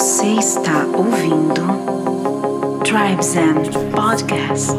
[0.00, 1.60] Você está ouvindo
[2.84, 4.72] Tribes and Podcast.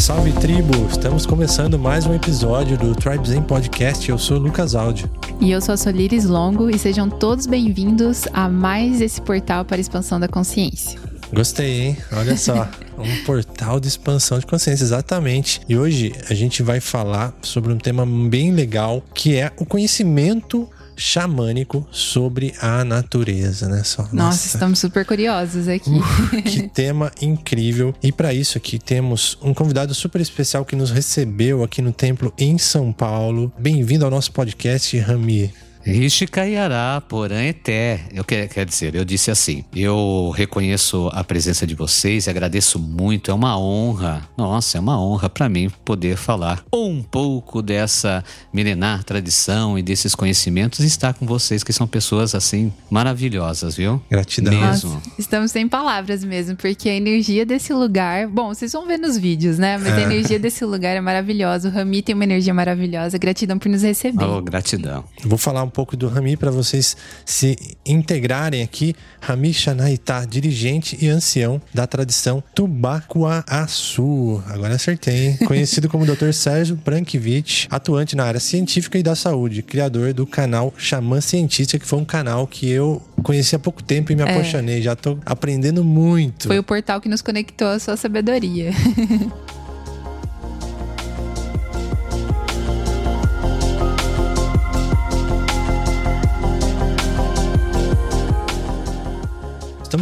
[0.00, 0.86] Salve tribo!
[0.88, 4.08] Estamos começando mais um episódio do Tribes Zen Podcast.
[4.08, 5.10] Eu sou o Lucas Áudio.
[5.40, 9.78] E eu sou a Solires Longo e sejam todos bem-vindos a mais esse portal para
[9.78, 10.96] a expansão da consciência.
[11.32, 11.96] Gostei, hein?
[12.12, 12.68] Olha só.
[12.96, 15.60] um portal de expansão de consciência, exatamente.
[15.68, 20.68] E hoje a gente vai falar sobre um tema bem legal que é o conhecimento
[20.96, 23.82] xamânico sobre a natureza, né?
[23.84, 25.90] Só, nossa, nossa, estamos super curiosos aqui.
[25.90, 27.94] Uh, que tema incrível.
[28.02, 32.32] E para isso aqui temos um convidado super especial que nos recebeu aqui no templo
[32.38, 33.52] em São Paulo.
[33.58, 35.52] Bem-vindo ao nosso podcast, Rami.
[35.84, 38.00] Rishikayará, porém eté.
[38.12, 42.78] Eu quer, quer dizer, eu disse assim: eu reconheço a presença de vocês e agradeço
[42.78, 43.30] muito.
[43.30, 49.04] É uma honra, nossa, é uma honra para mim poder falar um pouco dessa milenar
[49.04, 54.02] tradição e desses conhecimentos e estar com vocês, que são pessoas assim maravilhosas, viu?
[54.10, 54.54] Gratidão.
[54.54, 54.94] Mesmo.
[54.94, 58.26] Nossa, estamos sem palavras mesmo, porque a energia desse lugar.
[58.26, 59.76] Bom, vocês vão ver nos vídeos, né?
[59.76, 59.96] Mas é.
[59.96, 61.68] a energia desse lugar é maravilhosa.
[61.68, 63.18] O Rami tem uma energia maravilhosa.
[63.18, 64.24] Gratidão por nos receber.
[64.24, 65.04] Oh, gratidão.
[65.24, 68.94] Vou falar um pouco do Rami para vocês se integrarem aqui.
[69.20, 74.42] Rami Xanaitá, dirigente e ancião da tradição Tubacuaçu.
[74.46, 75.36] Agora acertei, hein?
[75.44, 76.32] Conhecido como Dr.
[76.32, 81.86] Sérgio Brankiewicz, atuante na área científica e da saúde, criador do canal Xamã Cientista, que
[81.86, 84.30] foi um canal que eu conheci há pouco tempo e me é.
[84.30, 84.78] apaixonei.
[84.78, 84.82] É.
[84.82, 86.46] Já tô aprendendo muito.
[86.46, 88.70] Foi o portal que nos conectou à sua sabedoria.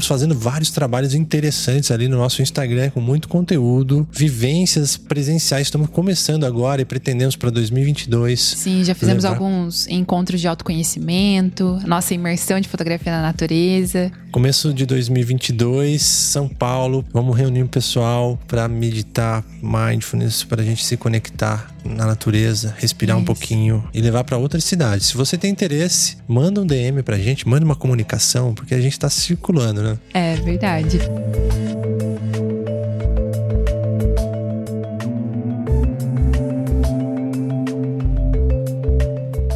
[0.03, 5.69] estamos fazendo vários trabalhos interessantes ali no nosso Instagram com muito conteúdo, vivências presenciais.
[5.69, 8.41] Estamos começando agora e pretendemos para 2022.
[8.41, 14.11] Sim, já fizemos alguns encontros de autoconhecimento, nossa imersão de fotografia na natureza.
[14.31, 17.05] Começo de 2022, São Paulo.
[17.13, 23.17] Vamos reunir o pessoal para meditar mindfulness, para a gente se conectar na natureza, respirar
[23.17, 23.23] Isso.
[23.23, 25.09] um pouquinho e levar para outras cidades.
[25.09, 28.93] Se você tem interesse, manda um DM pra gente, manda uma comunicação, porque a gente
[28.93, 29.99] está circulando, né?
[30.15, 30.99] É verdade.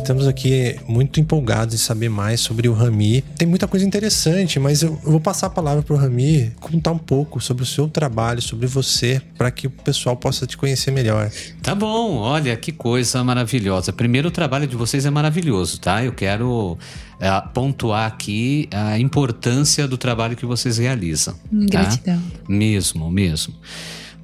[0.06, 3.22] Estamos aqui muito empolgados em saber mais sobre o Rami.
[3.36, 6.98] Tem muita coisa interessante, mas eu vou passar a palavra para o Rami contar um
[6.98, 11.28] pouco sobre o seu trabalho, sobre você, para que o pessoal possa te conhecer melhor.
[11.60, 13.92] Tá bom, olha que coisa maravilhosa.
[13.92, 16.04] Primeiro, o trabalho de vocês é maravilhoso, tá?
[16.04, 16.78] Eu quero
[17.18, 21.34] é, pontuar aqui a importância do trabalho que vocês realizam.
[21.34, 21.40] Tá?
[21.82, 22.22] Gratidão.
[22.48, 23.54] Mesmo, mesmo.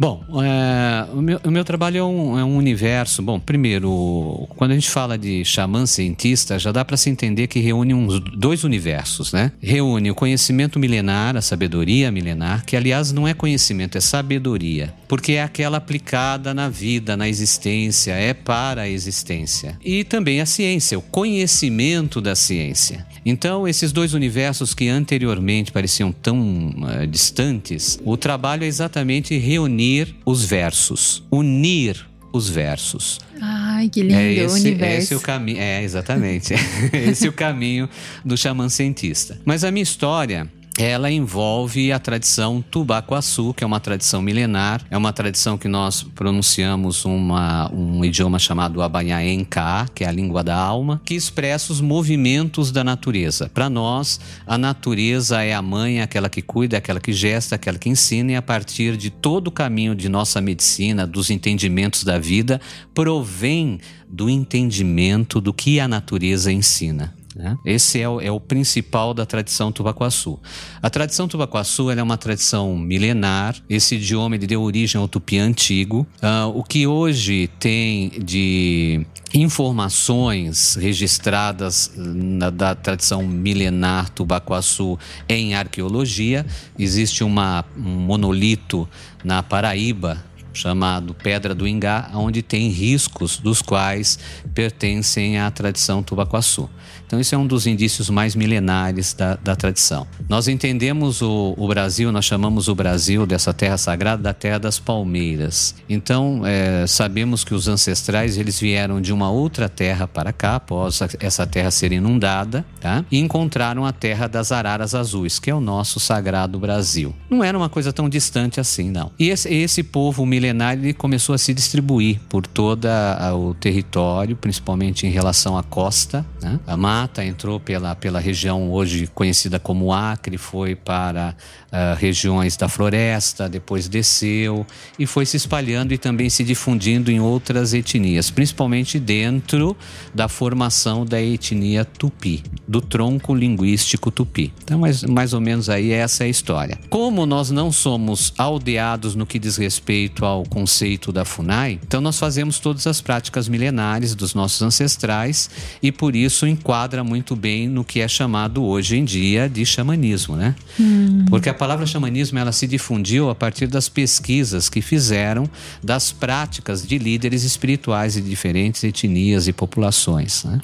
[0.03, 3.23] Bom, é, o, meu, o, meu, trabalho é um, é um, universo.
[3.23, 7.61] Bom, primeiro, quando a gente fala de xamã cientista, já dá para se entender que
[7.61, 9.53] reúne uns dois universos, né?
[9.63, 15.35] Reúne o conhecimento milenar, a sabedoria milenar, que aliás não é conhecimento, é sabedoria, porque
[15.35, 19.79] é aquela aplicada na vida, na existência, é para a existência.
[19.85, 23.07] E também a ciência, o conhecimento da ciência.
[23.25, 30.15] Então, esses dois universos que anteriormente pareciam tão uh, distantes, o trabalho é exatamente reunir
[30.27, 33.21] os versos, unir os versos.
[33.41, 34.99] Ai, que lindo, é esse, universo.
[34.99, 36.55] Esse é o caminho, é exatamente.
[36.93, 37.89] esse é o caminho
[38.25, 39.39] do xamã cientista.
[39.45, 44.97] Mas a minha história ela envolve a tradição Tubacuaçu, que é uma tradição milenar, é
[44.97, 50.57] uma tradição que nós pronunciamos uma, um idioma chamado Abanhaenka, que é a língua da
[50.57, 53.51] alma, que expressa os movimentos da natureza.
[53.53, 57.55] Para nós, a natureza é a mãe, é aquela que cuida, é aquela que gesta,
[57.55, 61.31] é aquela que ensina, e a partir de todo o caminho de nossa medicina, dos
[61.31, 62.61] entendimentos da vida,
[62.95, 63.79] provém
[64.09, 67.15] do entendimento do que a natureza ensina.
[67.35, 67.57] Né?
[67.65, 70.39] Esse é o, é o, principal da tradição tubacuaçu.
[70.83, 73.57] A tradição tubacuaçu é uma tradição milenar.
[73.69, 76.07] Esse idioma ele deu origem ao tupi antigo.
[76.23, 84.99] Uh, o que hoje tem de informações registradas na, da tradição milenar tubacuaçu
[85.29, 86.45] em arqueologia.
[86.79, 88.89] Existe uma, um monolito
[89.25, 90.23] na Paraíba
[90.53, 94.19] chamado Pedra do Ingá, onde tem riscos dos quais
[94.55, 96.69] pertencem à tradição tubacuaçu.
[97.13, 100.07] Então, isso é um dos indícios mais milenares da, da tradição.
[100.29, 104.79] Nós entendemos o, o, Brasil, nós chamamos o Brasil dessa terra sagrada da terra das
[104.79, 105.75] palmeiras.
[105.91, 111.01] Então, é, sabemos que os ancestrais eles vieram de uma outra terra para cá, após
[111.21, 113.05] essa terra ser inundada, tá?
[113.11, 117.15] e encontraram a terra das araras azuis, que é o nosso sagrado Brasil.
[117.29, 119.13] Não era uma coisa tão distante assim, não.
[119.19, 122.89] E esse, esse povo milenar milenar ele começou a se distribuir por todo
[123.35, 126.27] o território, principalmente em relação à costa.
[126.43, 126.59] Né?
[126.67, 131.35] A mata entrou pela, pela região hoje conhecida como Acre, foi para
[131.71, 134.67] uh, regiões da floresta, depois desceu
[134.99, 139.77] e foi se espalhando e também se difundindo em outras etnias, principalmente dentro
[140.13, 144.53] da formação da etnia tupi, do tronco linguístico tupi.
[144.65, 146.79] Então, mais, mais ou menos aí essa é a história.
[146.91, 152.19] Como nós não somos aldeados no que diz respeito ao conceito da FUNAI, então nós
[152.19, 155.51] fazemos todas as práticas milenares dos nossos ancestrais
[155.83, 160.37] e por isso enquadra muito bem no que é chamado hoje em dia de xamanismo,
[160.37, 160.55] né?
[160.81, 161.25] Hum.
[161.29, 165.49] Porque a palavra xamanismo ela se difundiu a partir das pesquisas que fizeram
[165.83, 170.45] das práticas de líderes espirituais de diferentes etnias e populações.
[170.45, 170.61] Né?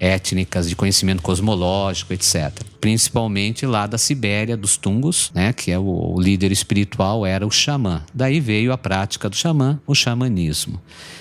[0.00, 2.50] Étnicas, de conhecimento cosmológico, etc.
[2.80, 7.50] Principalmente lá da Sibéria, dos Tungos, né, que é o, o líder espiritual, era o
[7.50, 8.02] xamã.
[8.14, 10.80] Daí veio a prática do xamã, o xamanismo.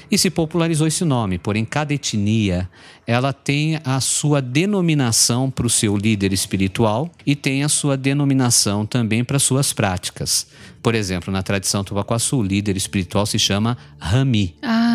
[0.10, 2.70] E se popularizou esse nome, porém cada etnia
[3.06, 8.86] ela tem a sua denominação para o seu líder espiritual e tem a sua denominação
[8.86, 10.48] também para suas práticas.
[10.82, 14.56] Por exemplo, na tradição tubacuaçu, o líder espiritual se chama Rami.
[14.62, 14.89] Ah,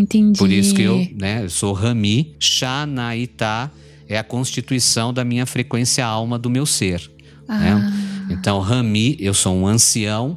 [0.00, 0.38] entendi.
[0.38, 3.70] Por isso que eu, né, eu sou Rami, Xanaitá
[4.08, 7.00] é a constituição da minha frequência alma do meu ser.
[7.48, 7.72] Né?
[7.72, 7.78] Ah.
[7.78, 8.10] Né?
[8.30, 10.36] Então, Rami, eu sou um ancião,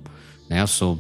[0.49, 0.61] né?
[0.61, 0.99] eu sou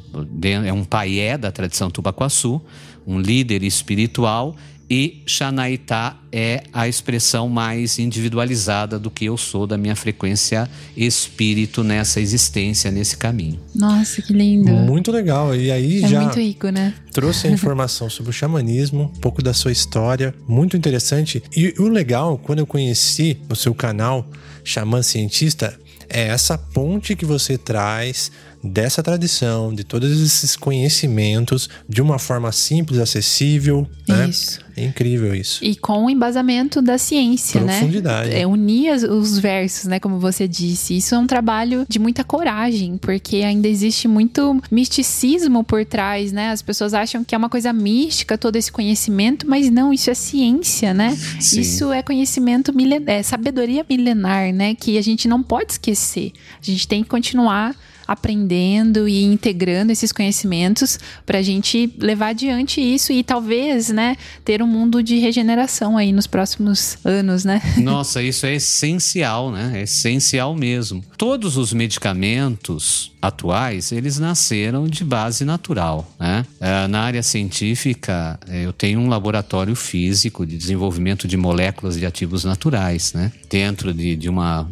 [0.65, 2.61] é um paié da tradição tubacuaçu,
[3.05, 4.55] um líder espiritual
[4.93, 11.83] e Xanaitá é a expressão mais individualizada do que eu sou, da minha frequência espírito
[11.83, 13.59] nessa existência, nesse caminho.
[13.73, 14.71] Nossa, que lindo.
[14.71, 15.55] Muito legal.
[15.55, 16.93] E aí é já muito rico, né?
[17.11, 21.41] trouxe a informação sobre o xamanismo, um pouco da sua história, muito interessante.
[21.57, 24.29] E o legal, quando eu conheci o seu canal
[24.63, 25.75] Xamã Cientista,
[26.07, 28.31] é essa ponte que você traz
[28.63, 33.87] dessa tradição, de todos esses conhecimentos, de uma forma simples, acessível.
[34.07, 34.29] Né?
[34.29, 34.63] Isso.
[34.75, 35.63] É incrível isso.
[35.63, 38.29] E com o embasamento da ciência, Profundidade.
[38.29, 38.41] né?
[38.41, 39.99] É unir os versos, né?
[39.99, 40.97] Como você disse.
[40.97, 46.49] Isso é um trabalho de muita coragem, porque ainda existe muito misticismo por trás, né?
[46.49, 50.15] As pessoas acham que é uma coisa mística todo esse conhecimento, mas não, isso é
[50.15, 51.15] ciência, né?
[51.39, 51.61] Sim.
[51.61, 54.73] Isso é conhecimento milenar, é sabedoria milenar, né?
[54.73, 56.31] Que a gente não pode esquecer.
[56.59, 57.75] A gente tem que continuar
[58.07, 64.61] aprendendo e integrando esses conhecimentos para a gente levar adiante isso e talvez, né, ter
[64.61, 67.61] um mundo de regeneração aí nos próximos anos, né?
[67.77, 69.71] Nossa, isso é essencial, né?
[69.75, 71.03] É essencial mesmo.
[71.17, 76.45] Todos os medicamentos atuais, eles nasceram de base natural, né?
[76.59, 82.05] É, na área científica, é, eu tenho um laboratório físico de desenvolvimento de moléculas de
[82.05, 83.31] ativos naturais, né?
[83.49, 84.69] Dentro de, de uma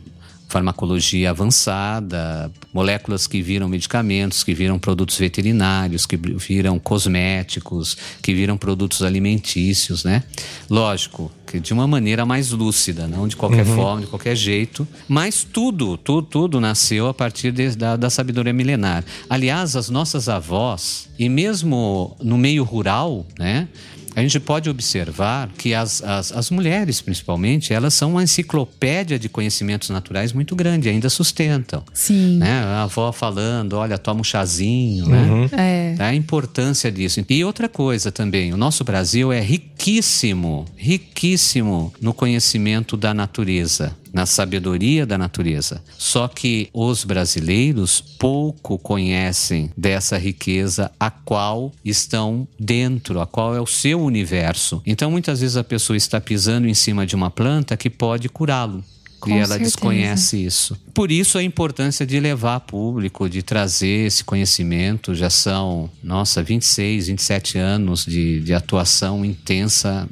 [0.52, 8.58] farmacologia avançada, moléculas que viram medicamentos, que viram produtos veterinários, que viram cosméticos, que viram
[8.58, 10.24] produtos alimentícios, né?
[10.70, 13.76] Lógico, que de uma maneira mais lúcida, não de qualquer uhum.
[13.76, 18.52] forma, de qualquer jeito, mas tudo, tudo, tudo nasceu a partir de, da, da sabedoria
[18.52, 19.06] milenar.
[19.30, 23.70] Aliás, as nossas avós, e mesmo no meio rural, né?
[24.16, 29.30] A gente pode observar que as, as, as, mulheres, principalmente, elas são uma enciclopédia de
[29.30, 31.84] conhecimentos naturais muito grande, ainda sustentam.
[31.94, 32.38] Sim.
[32.38, 32.52] Né?
[32.64, 35.22] A avó falando, olha, toma um chazinho, né?
[35.22, 35.42] uhum.
[35.52, 35.96] né?
[35.98, 36.04] É.
[36.04, 37.24] A importância disso.
[37.30, 44.26] E outra coisa também, o nosso Brasil é riquíssimo, riquíssimo no conhecimento da natureza na
[44.26, 45.82] sabedoria da natureza.
[45.98, 53.62] Só que os brasileiros pouco conhecem dessa riqueza a qual estão dentro, a qual é
[53.62, 54.82] o seu universo.
[54.86, 58.84] Então muitas vezes a pessoa está pisando em cima de uma planta que pode curá-lo.
[59.22, 59.70] Com e ela certeza.
[59.70, 60.76] desconhece isso.
[60.96, 65.14] Por isso a importância de levar a público, de trazer esse conhecimento.
[65.14, 70.10] Já são, nossa, 26, 27 anos de, de atuação intensa,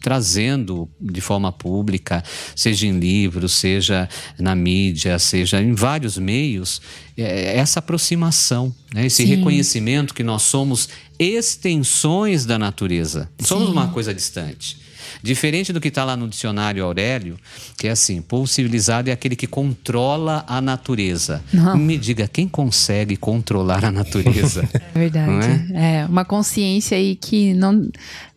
[0.00, 2.22] trazendo de forma pública,
[2.54, 6.80] seja em livros, seja na mídia, seja em vários meios,
[7.16, 9.06] é, essa aproximação, né?
[9.06, 9.36] esse Sim.
[9.36, 13.28] reconhecimento que nós somos extensões da natureza.
[13.38, 14.80] Não somos uma coisa distante.
[15.22, 17.36] Diferente do que está lá no dicionário Aurélio,
[17.76, 21.42] que é assim: povo civilizado é aquele que controla a natureza.
[21.52, 21.76] Não.
[21.76, 24.68] Me diga, quem consegue controlar a natureza?
[24.94, 25.72] É verdade.
[25.74, 26.00] É?
[26.00, 26.06] é?
[26.06, 27.88] uma consciência aí que não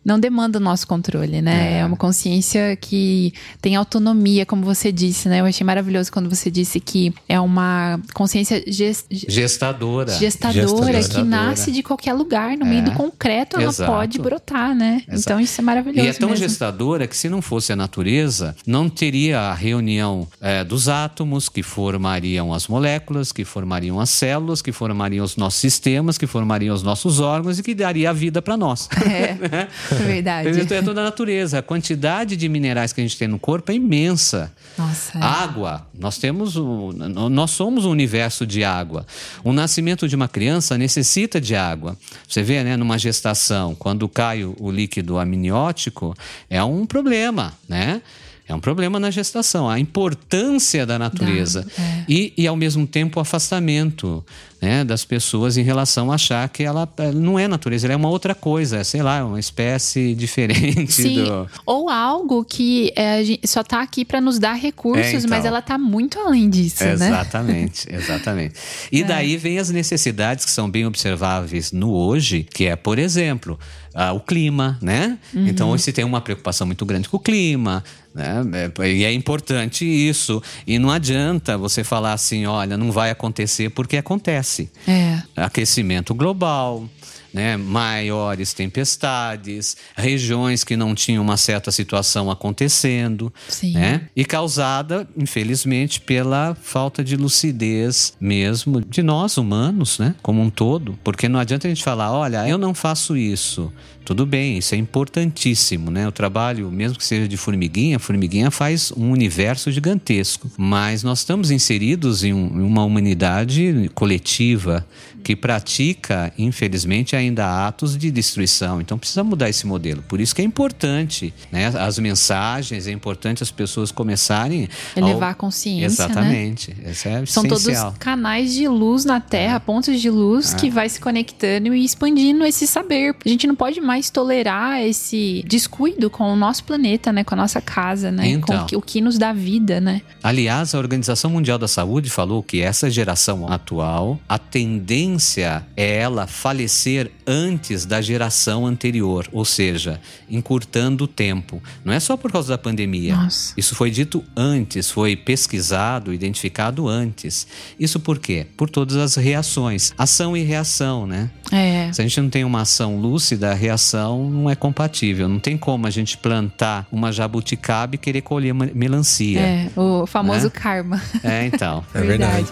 [0.04, 1.74] não demanda o nosso controle, né?
[1.74, 1.78] É.
[1.78, 1.86] é.
[1.86, 5.40] uma consciência que tem autonomia, como você disse, né?
[5.40, 9.06] Eu achei maravilhoso quando você disse que é uma consciência gest...
[9.10, 10.12] gestadora.
[10.12, 10.66] gestadora.
[10.66, 12.68] Gestadora que nasce de qualquer lugar, no é.
[12.68, 13.90] meio do concreto, ela Exato.
[13.90, 15.02] pode brotar, né?
[15.08, 15.20] Exato.
[15.20, 16.06] Então isso é maravilhoso.
[16.06, 16.46] E é tão mesmo.
[16.46, 21.62] gestadora que se não fosse a natureza, não teria a reunião é, dos átomos que
[21.62, 26.82] formariam as moléculas, que formariam as células, que formariam os nossos sistemas, que formariam os
[26.82, 28.88] nossos órgãos e que daria a vida para nós.
[29.04, 29.36] É,
[29.93, 30.60] é verdade.
[30.60, 31.58] Então é toda a natureza.
[31.58, 34.52] A quantidade de minerais que a gente tem no corpo é imensa.
[34.76, 35.18] Nossa.
[35.18, 35.22] É.
[35.22, 35.86] Água.
[35.98, 39.06] Nós temos o, nós somos um universo de água.
[39.42, 41.96] O nascimento de uma criança necessita de água.
[42.28, 46.14] Você vê, né, numa gestação, quando cai o, o líquido amniótico,
[46.48, 48.02] é um problema, né?
[48.46, 52.04] É um problema na gestação, a importância da natureza é.
[52.06, 54.22] e, e, ao mesmo tempo, o afastamento
[54.64, 58.08] né, das pessoas em relação a achar que ela não é natureza, ela é uma
[58.08, 60.90] outra coisa, é, sei lá, uma espécie diferente.
[60.90, 61.46] Sim, do...
[61.66, 65.28] ou algo que é, só está aqui para nos dar recursos, é, então.
[65.28, 67.08] mas ela está muito além disso, exatamente, né?
[67.08, 68.54] Exatamente, exatamente.
[68.90, 69.04] E é.
[69.04, 73.58] daí vem as necessidades que são bem observáveis no hoje, que é, por exemplo,
[73.94, 75.18] ah, o clima, né?
[75.32, 75.46] Uhum.
[75.46, 78.42] Então hoje se tem uma preocupação muito grande com o clima, né?
[78.78, 80.42] É, e é importante isso.
[80.66, 84.53] E não adianta você falar assim, olha, não vai acontecer porque acontece.
[84.86, 85.22] É.
[85.36, 86.88] Aquecimento global,
[87.34, 93.34] né, maiores tempestades, regiões que não tinham uma certa situação acontecendo,
[93.72, 100.48] né, e causada, infelizmente, pela falta de lucidez mesmo de nós humanos, né, como um
[100.48, 103.72] todo, porque não adianta a gente falar, olha, eu não faço isso,
[104.04, 106.06] tudo bem, isso é importantíssimo, né?
[106.06, 110.50] O trabalho, mesmo que seja de formiguinha, formiguinha faz um universo gigantesco.
[110.56, 114.86] Mas nós estamos inseridos em, um, em uma humanidade coletiva
[115.24, 118.80] que pratica, infelizmente, ainda atos de destruição.
[118.80, 120.02] Então precisa mudar esse modelo.
[120.02, 121.68] Por isso que é importante, né?
[121.68, 125.30] As mensagens, é importante as pessoas começarem elevar ao...
[125.30, 126.04] a consciência.
[126.06, 126.12] Né?
[126.12, 126.74] Exatamente.
[126.74, 126.90] Né?
[126.90, 127.86] Isso é São essencial.
[127.86, 129.58] todos canais de luz na Terra, é.
[129.58, 130.56] pontos de luz é.
[130.56, 133.16] que vai se conectando e expandindo esse saber.
[133.24, 137.22] A gente não pode mais mais tolerar esse descuido com o nosso planeta, né?
[137.22, 138.26] Com a nossa casa, né?
[138.26, 140.02] Então, com o que, o que nos dá vida, né?
[140.20, 146.26] Aliás, a Organização Mundial da Saúde falou que essa geração atual, a tendência é ela
[146.26, 151.62] falecer antes da geração anterior, ou seja, encurtando o tempo.
[151.84, 153.14] Não é só por causa da pandemia.
[153.14, 153.54] Nossa.
[153.56, 157.46] Isso foi dito antes, foi pesquisado, identificado antes.
[157.78, 158.44] Isso por quê?
[158.56, 159.92] Por todas as reações.
[159.96, 161.30] Ação e reação, né?
[161.52, 161.92] É.
[161.92, 165.28] Se a gente não tem uma ação lúcida, a reação não é compatível.
[165.28, 169.40] Não tem como a gente plantar uma jabuticaba e querer colher melancia.
[169.40, 170.52] É, o famoso né?
[170.54, 171.02] karma.
[171.22, 171.84] É, então.
[171.94, 172.46] é verdade.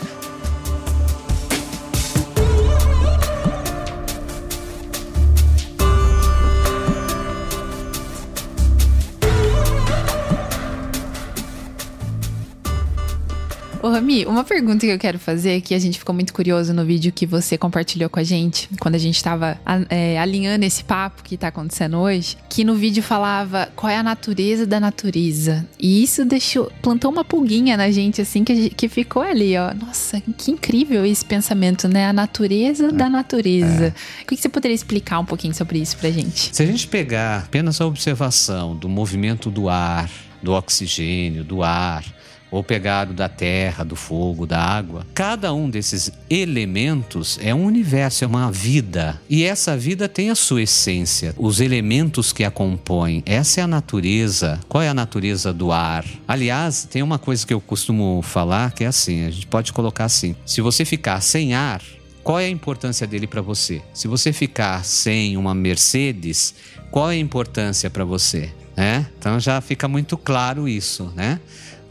[13.93, 17.13] Rami, uma pergunta que eu quero fazer, que a gente ficou muito curioso no vídeo
[17.13, 19.59] que você compartilhou com a gente, quando a gente estava
[19.89, 24.03] é, alinhando esse papo que está acontecendo hoje, que no vídeo falava qual é a
[24.03, 25.67] natureza da natureza.
[25.79, 29.75] E isso deixou, plantou uma pulguinha na gente, assim, que, que ficou ali, ó.
[29.75, 32.07] Nossa, que incrível esse pensamento, né?
[32.07, 32.93] A natureza é.
[32.93, 33.87] da natureza.
[33.87, 34.23] É.
[34.23, 36.51] O que você poderia explicar um pouquinho sobre isso pra gente?
[36.55, 40.11] Se a gente pegar apenas a observação do movimento do ar,
[40.43, 42.05] do oxigênio, do ar,
[42.53, 45.07] ou pegado da terra, do fogo, da água.
[45.15, 49.21] Cada um desses elementos é um universo, é uma vida.
[49.29, 53.23] E essa vida tem a sua essência, os elementos que a compõem.
[53.25, 54.61] Essa é a natureza.
[54.69, 56.05] Qual é a natureza do ar?
[56.29, 60.05] Aliás, tem uma coisa que eu costumo falar que é assim: a gente pode colocar
[60.05, 61.81] assim: se você ficar sem ar,
[62.23, 63.83] qual é a importância dele para você?
[63.95, 66.55] Se você ficar sem uma Mercedes,
[66.91, 68.53] qual é a importância para você?
[68.77, 69.05] É?
[69.19, 71.41] Então já fica muito claro isso, né?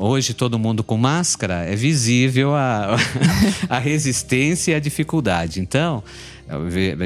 [0.03, 2.97] Hoje todo mundo com máscara, é visível a,
[3.69, 5.59] a resistência e a dificuldade.
[5.59, 6.03] Então,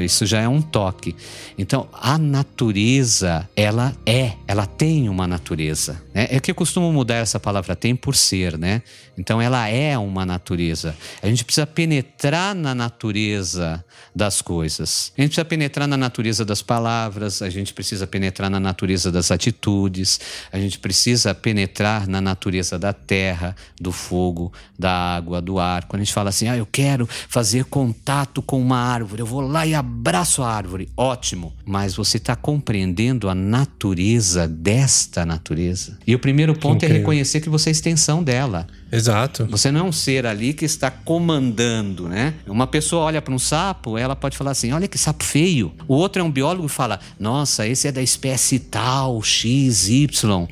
[0.02, 1.14] isso já é um toque.
[1.58, 6.02] Então, a natureza, ela é, ela tem uma natureza.
[6.14, 6.26] Né?
[6.30, 8.80] É que eu costumo mudar essa palavra tem por ser, né?
[9.18, 10.94] Então, ela é uma natureza.
[11.22, 15.12] A gente precisa penetrar na natureza das coisas.
[15.16, 19.30] A gente precisa penetrar na natureza das palavras, a gente precisa penetrar na natureza das
[19.30, 20.20] atitudes,
[20.52, 25.84] a gente precisa penetrar na natureza da terra, do fogo, da água, do ar.
[25.84, 29.40] Quando a gente fala assim, ah, eu quero fazer contato com uma árvore, eu vou
[29.40, 30.88] lá e abraço a árvore.
[30.96, 35.98] Ótimo, mas você está compreendendo a natureza desta natureza.
[36.06, 38.66] E o primeiro ponto é reconhecer que você é extensão dela.
[38.90, 39.46] Exato.
[39.46, 42.34] Você não é um ser ali que está comandando, né?
[42.46, 45.72] Uma pessoa olha para um sapo, ela pode falar assim: olha que sapo feio.
[45.88, 50.46] O outro é um biólogo e fala: nossa, esse é da espécie tal, X, Y.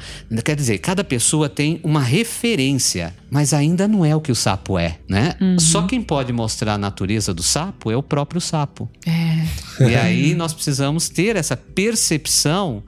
[0.45, 4.79] Quer dizer, cada pessoa tem uma referência, mas ainda não é o que o sapo
[4.79, 5.37] é, né?
[5.59, 8.89] Só quem pode mostrar a natureza do sapo é o próprio sapo.
[9.07, 9.89] É.
[9.89, 12.83] E aí nós precisamos ter essa percepção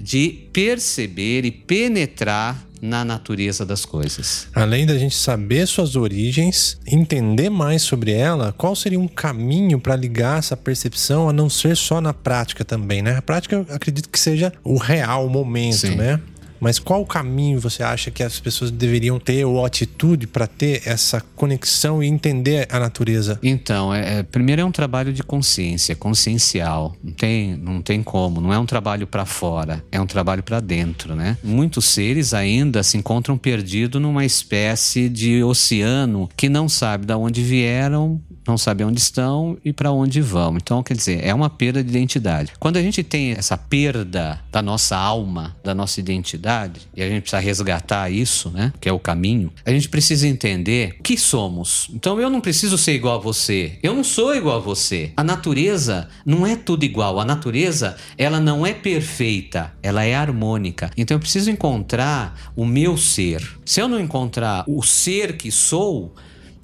[0.00, 4.48] de perceber e penetrar na natureza das coisas.
[4.54, 9.94] Além da gente saber suas origens, entender mais sobre ela, qual seria um caminho para
[9.94, 13.18] ligar essa percepção a não ser só na prática também, né?
[13.18, 15.96] A prática eu acredito que seja o real momento, Sim.
[15.96, 16.20] né?
[16.60, 21.20] Mas qual caminho você acha que as pessoas deveriam ter ou atitude para ter essa
[21.34, 23.38] conexão e entender a natureza?
[23.42, 26.94] Então, é, é- primeiro é um trabalho de consciência, consciencial.
[27.02, 28.40] Não tem, não tem como.
[28.40, 31.38] Não é um trabalho para fora, é um trabalho para dentro, né?
[31.42, 37.42] Muitos seres ainda se encontram perdidos numa espécie de oceano que não sabe de onde
[37.42, 40.56] vieram, não sabe onde estão e para onde vão.
[40.56, 42.52] Então, quer dizer, é uma perda de identidade.
[42.58, 47.22] Quando a gente tem essa perda da nossa alma, da nossa identidade, e a gente
[47.22, 48.72] precisa resgatar isso, né?
[48.80, 51.88] Que é o caminho, a gente precisa entender que somos.
[51.94, 53.78] Então, eu não preciso ser igual a você.
[53.82, 55.12] Eu não sou igual a você.
[55.16, 57.20] A natureza não é tudo igual.
[57.20, 60.90] A natureza, ela não é perfeita, ela é harmônica.
[60.96, 63.40] Então, eu preciso encontrar o meu ser.
[63.64, 66.12] Se eu não encontrar o ser que sou,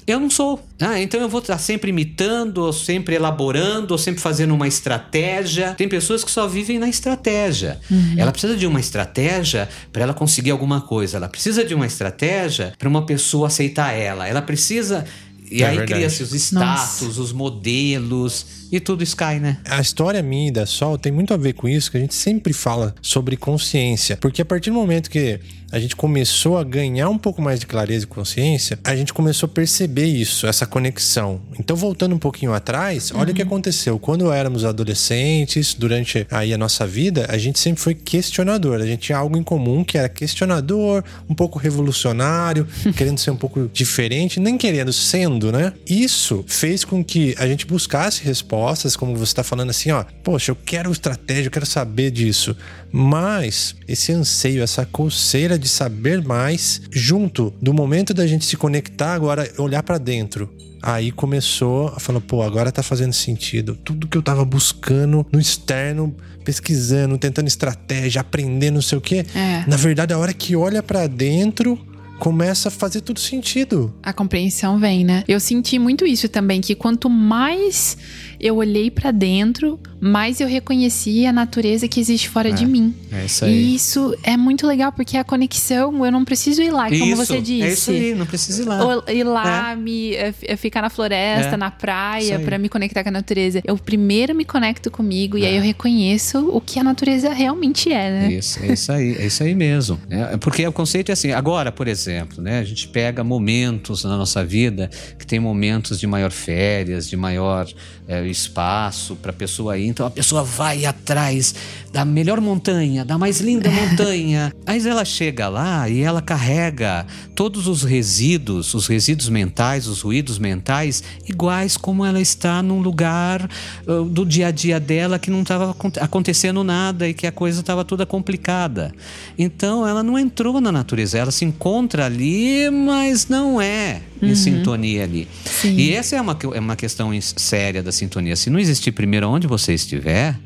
[0.06, 0.62] eu não sou.
[0.80, 5.74] Ah, então eu vou estar sempre imitando, ou sempre elaborando, ou sempre fazendo uma estratégia.
[5.74, 7.80] Tem pessoas que só vivem na estratégia.
[8.16, 11.16] Ela precisa de uma estratégia para ela conseguir alguma coisa.
[11.16, 14.28] Ela precisa de uma estratégia para uma pessoa aceitar ela.
[14.28, 15.04] Ela precisa.
[15.50, 19.58] E É aí cria-se os status, os modelos, e tudo cai, né?
[19.64, 22.14] A história minha e da Sol tem muito a ver com isso, que a gente
[22.14, 24.16] sempre fala sobre consciência.
[24.16, 27.66] Porque a partir do momento que a gente começou a ganhar um pouco mais de
[27.66, 31.40] clareza e consciência, a gente começou a perceber isso, essa conexão.
[31.58, 33.98] Então, voltando um pouquinho atrás, olha o que aconteceu.
[33.98, 38.80] Quando éramos adolescentes, durante aí a nossa vida, a gente sempre foi questionador.
[38.80, 43.36] A gente tinha algo em comum que era questionador, um pouco revolucionário, querendo ser um
[43.36, 45.72] pouco diferente, nem querendo, sendo, né?
[45.88, 48.55] Isso fez com que a gente buscasse respostas,
[48.96, 52.56] como você está falando assim, ó, poxa, eu quero estratégia, eu quero saber disso.
[52.92, 59.14] Mas esse anseio, essa coceira de saber mais, junto do momento da gente se conectar
[59.14, 60.50] agora, olhar para dentro.
[60.82, 63.76] Aí começou a falar, pô, agora tá fazendo sentido.
[63.84, 69.26] Tudo que eu tava buscando no externo, pesquisando, tentando estratégia, aprendendo, não sei o quê.
[69.34, 69.64] É.
[69.66, 71.76] Na verdade, a hora que olha para dentro,
[72.18, 73.94] começa a fazer tudo sentido.
[74.02, 75.24] A compreensão vem, né?
[75.26, 77.96] Eu senti muito isso também, que quanto mais
[78.40, 82.94] eu olhei pra dentro, mais eu reconheci a natureza que existe fora de mim.
[83.12, 86.88] É isso E isso é muito legal, porque a conexão, eu não preciso ir lá,
[86.88, 87.62] como Isso, você disse.
[87.62, 88.84] É isso aí, não precisa ir lá.
[88.84, 91.56] Ou ir lá, me, eh, f- eh, ficar na floresta, É.
[91.56, 92.44] na praia, aí.
[92.44, 93.60] pra me conectar com a natureza.
[93.64, 98.10] Eu primeiro me conecto comigo e aí eu reconheço o que a natureza realmente é,
[98.10, 98.32] né?
[98.32, 99.98] Isso, é isso aí, é isso aí mesmo.
[100.10, 104.16] É, porque o conceito é assim, agora, por exemplo, né, a gente pega momentos na
[104.16, 107.66] nossa vida que tem momentos de maior férias, de maior
[108.08, 109.86] é, espaço para a pessoa ir.
[109.86, 111.54] Então a pessoa vai atrás
[111.92, 114.52] da melhor montanha, da mais linda montanha.
[114.66, 120.38] Aí ela chega lá e ela carrega todos os resíduos, os resíduos mentais, os ruídos
[120.38, 123.48] mentais, iguais como ela está num lugar
[123.86, 127.60] uh, do dia a dia dela que não estava acontecendo nada e que a coisa
[127.60, 128.92] estava toda complicada.
[129.38, 135.04] Então ela não entrou na natureza, ela se encontra ali, mas não é em sintonia
[135.04, 135.28] ali.
[135.44, 135.76] Sim.
[135.76, 138.15] E essa é uma, é uma questão séria da sintonia.
[138.36, 140.38] Se não existir primeiro onde você estiver,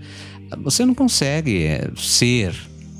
[0.58, 2.54] você não consegue é, ser.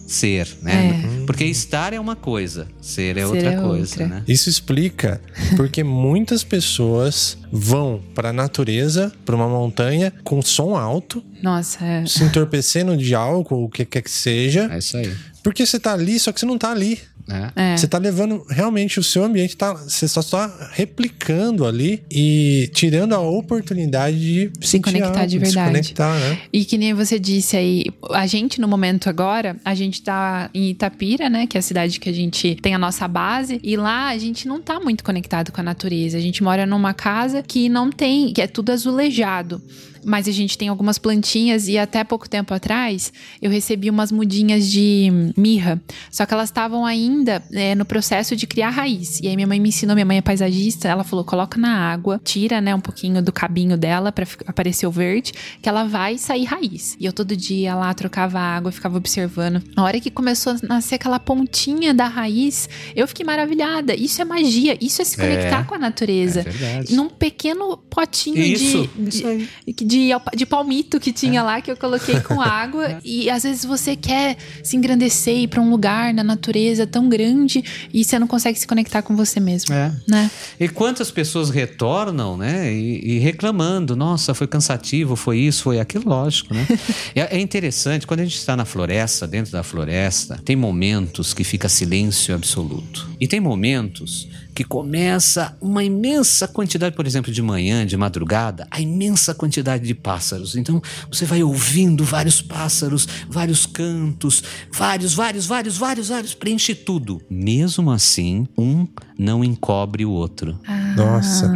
[0.07, 1.05] Ser, né?
[1.25, 4.07] Porque estar é uma coisa, ser é Ser outra é coisa, outra.
[4.09, 4.25] né?
[4.27, 5.21] Isso explica
[5.57, 12.05] porque muitas pessoas vão para a natureza, para uma montanha com som alto, Nossa, é.
[12.07, 15.15] se entorpecendo de álcool, o que quer que seja, É isso aí.
[15.45, 16.99] porque você tá ali, só que você não tá ali.
[17.31, 17.53] Né?
[17.55, 17.77] É.
[17.77, 23.15] Você tá levando realmente o seu ambiente, tá, você só está replicando ali e tirando
[23.15, 25.87] a oportunidade de Se sentir conectar de algo, verdade.
[25.87, 26.39] Se conectar, né?
[26.53, 30.71] E que nem você disse aí, a gente no momento agora, a gente tá em
[30.71, 31.47] Itapira, né?
[31.47, 33.61] Que é a cidade que a gente tem a nossa base.
[33.63, 36.19] E lá a gente não tá muito conectado com a natureza.
[36.19, 39.63] A gente mora numa casa que não tem, que é tudo azulejado.
[40.05, 44.69] Mas a gente tem algumas plantinhas e até pouco tempo atrás eu recebi umas mudinhas
[44.71, 45.81] de mirra.
[46.11, 49.21] Só que elas estavam ainda é, no processo de criar raiz.
[49.21, 52.21] E aí minha mãe me ensinou, minha mãe é paisagista, ela falou: coloca na água,
[52.23, 55.33] tira, né, um pouquinho do cabinho dela para aparecer o verde,
[55.63, 56.97] que ela vai sair raiz.
[56.99, 59.63] E eu todo dia lá trocava água, ficava observando.
[59.77, 63.95] A hora que começou a nascer aquela pontinha da raiz, eu fiquei maravilhada.
[63.95, 65.65] Isso é magia, isso é se conectar É.
[65.65, 66.41] com a natureza.
[66.41, 66.95] É verdade.
[66.95, 69.49] Num pequeno potinho Isso, de, isso de, aí.
[69.91, 72.99] De, de palmito que tinha lá, que eu coloquei com água.
[73.05, 77.09] E às vezes você quer se engrandecer e ir pra um lugar na natureza tão
[77.09, 79.75] grande e você não consegue se conectar com você mesmo.
[79.75, 79.93] É.
[80.07, 80.31] Né?
[80.59, 82.73] E quantas pessoas retornam, né?
[82.73, 86.67] E, e reclamando, nossa, foi cansativo, foi isso, foi aquilo, lógico, né?
[87.15, 91.43] é, é interessante, quando a gente está na floresta, dentro da floresta, tem momentos que
[91.43, 93.11] fica silêncio absoluto.
[93.19, 98.81] E tem momentos que começa uma imensa quantidade, por exemplo, de manhã, de madrugada, a
[98.81, 100.57] imensa quantidade de pássaros.
[100.57, 107.21] Então você vai ouvindo vários pássaros, vários cantos, vários, vários, vários, vários, vários, preenche tudo.
[107.31, 108.87] Mesmo assim, um
[109.19, 110.59] não encobre o outro.
[110.97, 111.51] Nossa.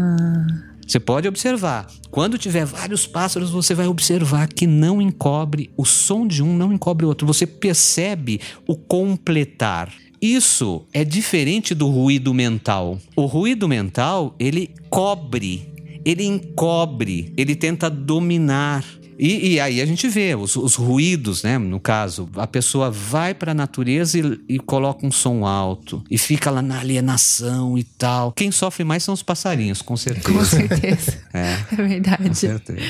[0.87, 1.87] Você pode observar.
[2.11, 6.73] Quando tiver vários pássaros, você vai observar que não encobre, o som de um não
[6.73, 7.27] encobre o outro.
[7.27, 9.93] Você percebe o completar.
[10.25, 12.99] Isso é diferente do ruído mental.
[13.15, 15.71] O ruído mental, ele cobre,
[16.03, 18.83] ele encobre, ele tenta dominar.
[19.19, 21.59] E, e aí a gente vê os, os ruídos, né?
[21.59, 26.19] No caso, a pessoa vai para a natureza e, e coloca um som alto e
[26.19, 28.33] fica lá na alienação e tal.
[28.33, 30.33] Quem sofre mais são os passarinhos, com certeza.
[30.39, 31.25] Com certeza.
[31.35, 32.29] É, É verdade.
[32.29, 32.81] com certeza.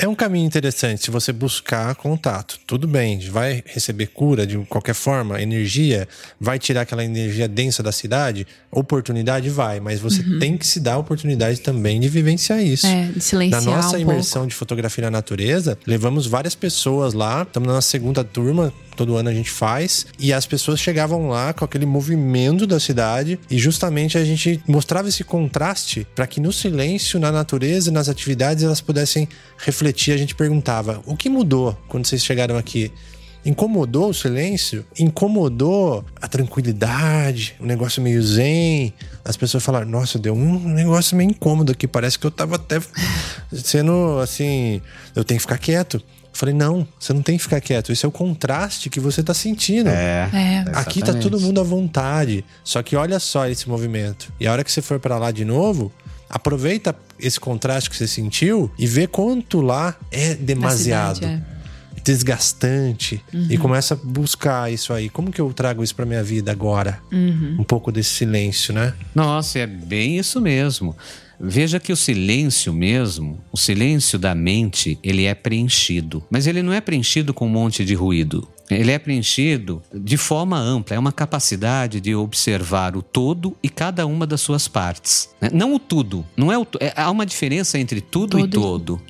[0.00, 2.60] É um caminho interessante se você buscar contato.
[2.64, 6.06] Tudo bem, vai receber cura de qualquer forma, energia,
[6.40, 10.94] vai tirar aquela energia densa da cidade, oportunidade vai, mas você tem que se dar
[10.94, 12.86] a oportunidade também de vivenciar isso.
[12.86, 17.42] É, de silenciar Na nossa um imersão de fotografia na natureza, levamos várias pessoas lá,
[17.42, 21.64] estamos na segunda turma, todo ano a gente faz, e as pessoas chegavam lá com
[21.64, 27.18] aquele movimento da cidade e justamente a gente mostrava esse contraste para que no silêncio,
[27.18, 30.12] na natureza, nas atividades elas pudessem refletir.
[30.12, 32.92] A gente perguntava: "O que mudou quando vocês chegaram aqui?"
[33.44, 34.84] Incomodou o silêncio?
[34.98, 38.92] Incomodou a tranquilidade, o negócio meio zen?
[39.24, 41.86] As pessoas falaram: Nossa, deu um negócio meio incômodo aqui.
[41.86, 42.80] Parece que eu tava até
[43.52, 44.82] sendo assim.
[45.14, 45.96] Eu tenho que ficar quieto.
[45.96, 47.92] Eu falei: Não, você não tem que ficar quieto.
[47.92, 49.88] Esse é o contraste que você tá sentindo.
[49.88, 50.28] É.
[50.32, 50.64] É.
[50.74, 52.44] Aqui tá todo mundo à vontade.
[52.64, 54.32] Só que olha só esse movimento.
[54.38, 55.92] E a hora que você for pra lá de novo,
[56.28, 61.57] aproveita esse contraste que você sentiu e vê quanto lá é demasiado cidade, é.
[62.08, 65.10] Desgastante e começa a buscar isso aí.
[65.10, 67.00] Como que eu trago isso pra minha vida agora?
[67.58, 68.94] Um pouco desse silêncio, né?
[69.14, 70.96] Nossa, é bem isso mesmo.
[71.40, 76.24] Veja que o silêncio mesmo, o silêncio da mente, ele é preenchido.
[76.30, 78.48] Mas ele não é preenchido com um monte de ruído.
[78.70, 84.06] Ele é preenchido de forma ampla, é uma capacidade de observar o todo e cada
[84.06, 85.30] uma das suas partes.
[85.40, 85.48] né?
[85.52, 89.00] Não o tudo, não é o, é- há uma diferença entre tudo, e e- todo.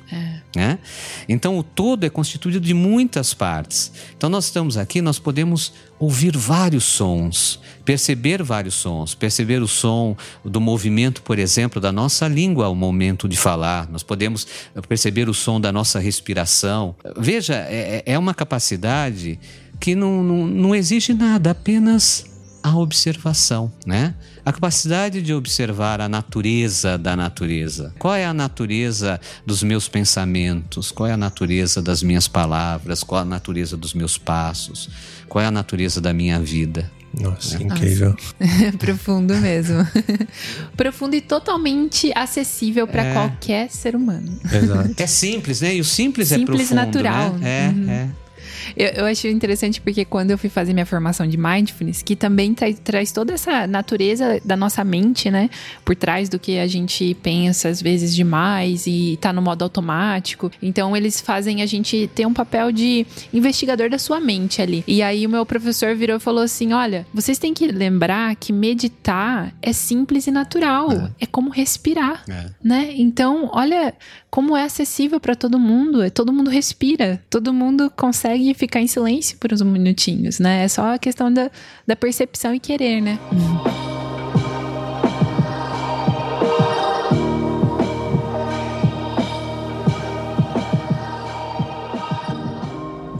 [0.55, 0.79] né?
[1.27, 3.91] Então o todo é constituído de muitas partes.
[4.17, 10.15] Então nós estamos aqui, nós podemos ouvir vários sons, perceber vários sons, perceber o som
[10.43, 13.89] do movimento, por exemplo, da nossa língua ao momento de falar.
[13.91, 14.47] Nós podemos
[14.87, 16.95] perceber o som da nossa respiração.
[17.17, 19.37] Veja, é, é uma capacidade
[19.79, 22.25] que não, não, não exige nada, apenas
[22.61, 24.13] a observação, né?
[24.45, 27.93] A capacidade de observar a natureza da natureza.
[27.99, 30.91] Qual é a natureza dos meus pensamentos?
[30.91, 33.03] Qual é a natureza das minhas palavras?
[33.03, 34.89] Qual é a natureza dos meus passos?
[35.27, 36.91] Qual é a natureza da minha vida?
[37.19, 38.15] Nossa, incrível.
[38.77, 39.87] Profundo mesmo.
[40.77, 43.13] Profundo e totalmente acessível para É.
[43.13, 44.39] qualquer ser humano.
[44.51, 44.93] Exato.
[44.97, 45.75] É simples, né?
[45.75, 47.33] E o simples, é Simples e profundo, natural.
[47.35, 47.49] né?
[47.87, 48.09] É, é.
[48.75, 52.53] Eu, eu acho interessante porque quando eu fui fazer minha formação de mindfulness, que também
[52.53, 55.49] tra- traz toda essa natureza da nossa mente, né?
[55.85, 60.51] Por trás do que a gente pensa às vezes demais e tá no modo automático.
[60.61, 64.83] Então eles fazem a gente ter um papel de investigador da sua mente ali.
[64.87, 68.51] E aí o meu professor virou e falou assim: olha, vocês têm que lembrar que
[68.51, 70.89] meditar é simples e natural.
[71.19, 72.49] É, como respirar É.
[72.63, 72.91] né?
[72.95, 73.93] Então, olha
[74.29, 76.01] como é acessível para todo mundo.
[76.01, 80.63] É, Todo mundo respira, todo mundo consegue ficar em silêncio por uns minutinhos, né?
[80.63, 81.49] É só a questão da,
[81.87, 83.17] da percepção e querer, né?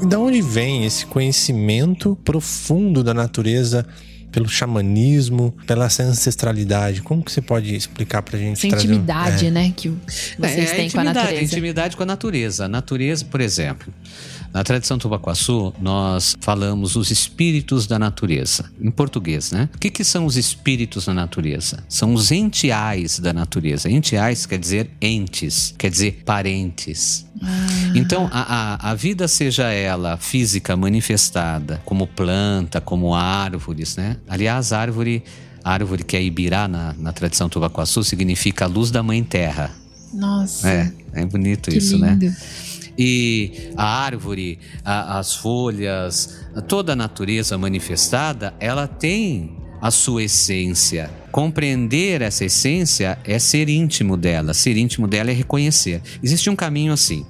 [0.02, 3.86] E da onde vem esse conhecimento profundo da natureza
[4.32, 7.02] pelo xamanismo, pela essa ancestralidade?
[7.02, 8.65] Como que você pode explicar pra gente?
[8.65, 9.52] Essa um- intimidade, É.
[9.52, 9.74] né?
[9.76, 9.89] Que
[10.38, 11.42] vocês É, têm com a natureza.
[11.44, 12.65] intimidade com a natureza.
[12.65, 13.92] A natureza, por exemplo,
[14.52, 19.70] Na tradição tubacuaçu, nós falamos os espíritos da natureza, em português, né?
[19.76, 21.84] O que, que são os espíritos da natureza?
[21.88, 23.88] São os entiais da natureza.
[23.92, 27.28] Entiais quer dizer entes, quer dizer parentes.
[27.44, 27.92] Ah.
[27.94, 28.42] Então, a,
[28.88, 34.18] a, a, vida, seja ela física manifestada, como planta, como árvores, né?
[34.27, 35.23] Aliás, árvore,
[35.63, 39.71] árvore que é Ibirá na, na tradição tubacuaçu, significa a luz da mãe terra.
[40.13, 40.69] Nossa.
[40.69, 42.25] É, é bonito isso, lindo.
[42.25, 42.38] né?
[42.97, 51.10] E a árvore, a, as folhas, toda a natureza manifestada, ela tem a sua essência.
[51.32, 54.53] Compreender essa essência é ser íntimo dela.
[54.53, 56.01] Ser íntimo dela é reconhecer.
[56.21, 57.25] Existe um caminho assim.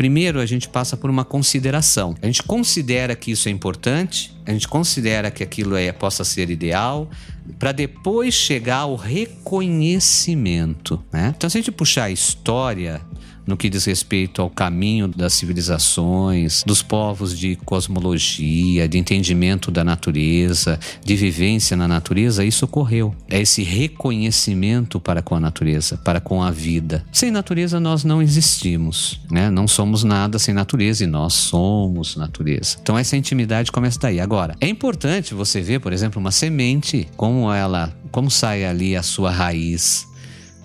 [0.00, 2.14] Primeiro, a gente passa por uma consideração.
[2.22, 6.48] A gente considera que isso é importante, a gente considera que aquilo é, possa ser
[6.48, 7.10] ideal,
[7.58, 11.04] para depois chegar ao reconhecimento.
[11.12, 11.34] Né?
[11.36, 13.02] Então, se a gente puxar a história
[13.46, 19.84] no que diz respeito ao caminho das civilizações, dos povos de cosmologia, de entendimento da
[19.84, 23.14] natureza, de vivência na natureza, isso ocorreu.
[23.28, 27.04] É esse reconhecimento para com a natureza, para com a vida.
[27.12, 29.50] Sem natureza nós não existimos, né?
[29.50, 32.76] Não somos nada sem natureza e nós somos natureza.
[32.82, 34.20] Então essa intimidade começa daí.
[34.20, 39.02] Agora, é importante você ver, por exemplo, uma semente, como ela, como sai ali a
[39.02, 40.09] sua raiz,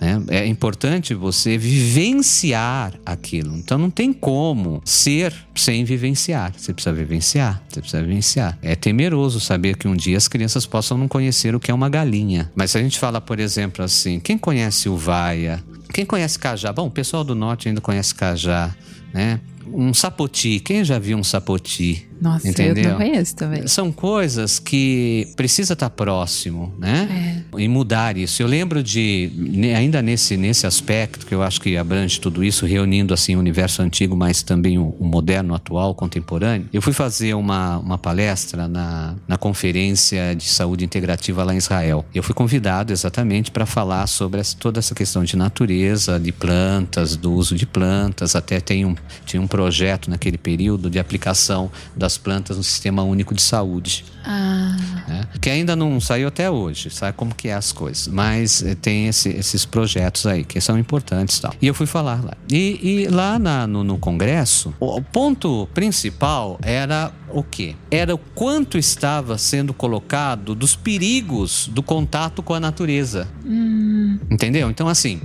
[0.00, 0.22] né?
[0.28, 3.56] É importante você vivenciar aquilo.
[3.56, 6.52] Então não tem como ser sem vivenciar.
[6.56, 7.62] Você precisa vivenciar.
[7.68, 8.58] Você precisa vivenciar.
[8.62, 11.88] É temeroso saber que um dia as crianças possam não conhecer o que é uma
[11.88, 12.50] galinha.
[12.54, 15.62] Mas se a gente fala, por exemplo, assim, quem conhece o vaia?
[15.92, 16.72] Quem conhece cajá?
[16.72, 18.74] Bom, o pessoal do norte ainda conhece cajá,
[19.12, 19.40] né?
[19.72, 20.60] Um sapoti.
[20.60, 22.08] Quem já viu um sapoti?
[22.20, 22.84] Nossa, Entendeu?
[22.84, 23.66] eu não conheço também.
[23.66, 27.44] São coisas que precisa estar próximo, né?
[27.54, 27.60] É.
[27.60, 28.42] E mudar isso.
[28.42, 29.30] Eu lembro de,
[29.76, 33.82] ainda nesse, nesse aspecto, que eu acho que abrange tudo isso, reunindo assim o universo
[33.82, 36.68] antigo, mas também o, o moderno, atual, contemporâneo.
[36.72, 42.04] Eu fui fazer uma, uma palestra na, na Conferência de Saúde Integrativa lá em Israel.
[42.14, 47.16] Eu fui convidado exatamente para falar sobre essa, toda essa questão de natureza, de plantas,
[47.16, 48.34] do uso de plantas.
[48.34, 53.02] Até tem um, tinha um projeto naquele período de aplicação da das plantas no Sistema
[53.02, 54.04] Único de Saúde.
[54.26, 54.76] Ah.
[55.06, 55.24] Né?
[55.40, 58.08] Que ainda não saiu até hoje, sabe como que é as coisas.
[58.08, 61.54] Mas eh, tem esse, esses projetos aí que são importantes tal.
[61.62, 62.32] E eu fui falar lá.
[62.50, 67.74] E, e lá na, no, no congresso, o ponto principal era o quê?
[67.90, 73.28] Era o quanto estava sendo colocado dos perigos do contato com a natureza.
[73.44, 74.18] Hum.
[74.30, 74.70] Entendeu?
[74.70, 75.20] Então, assim,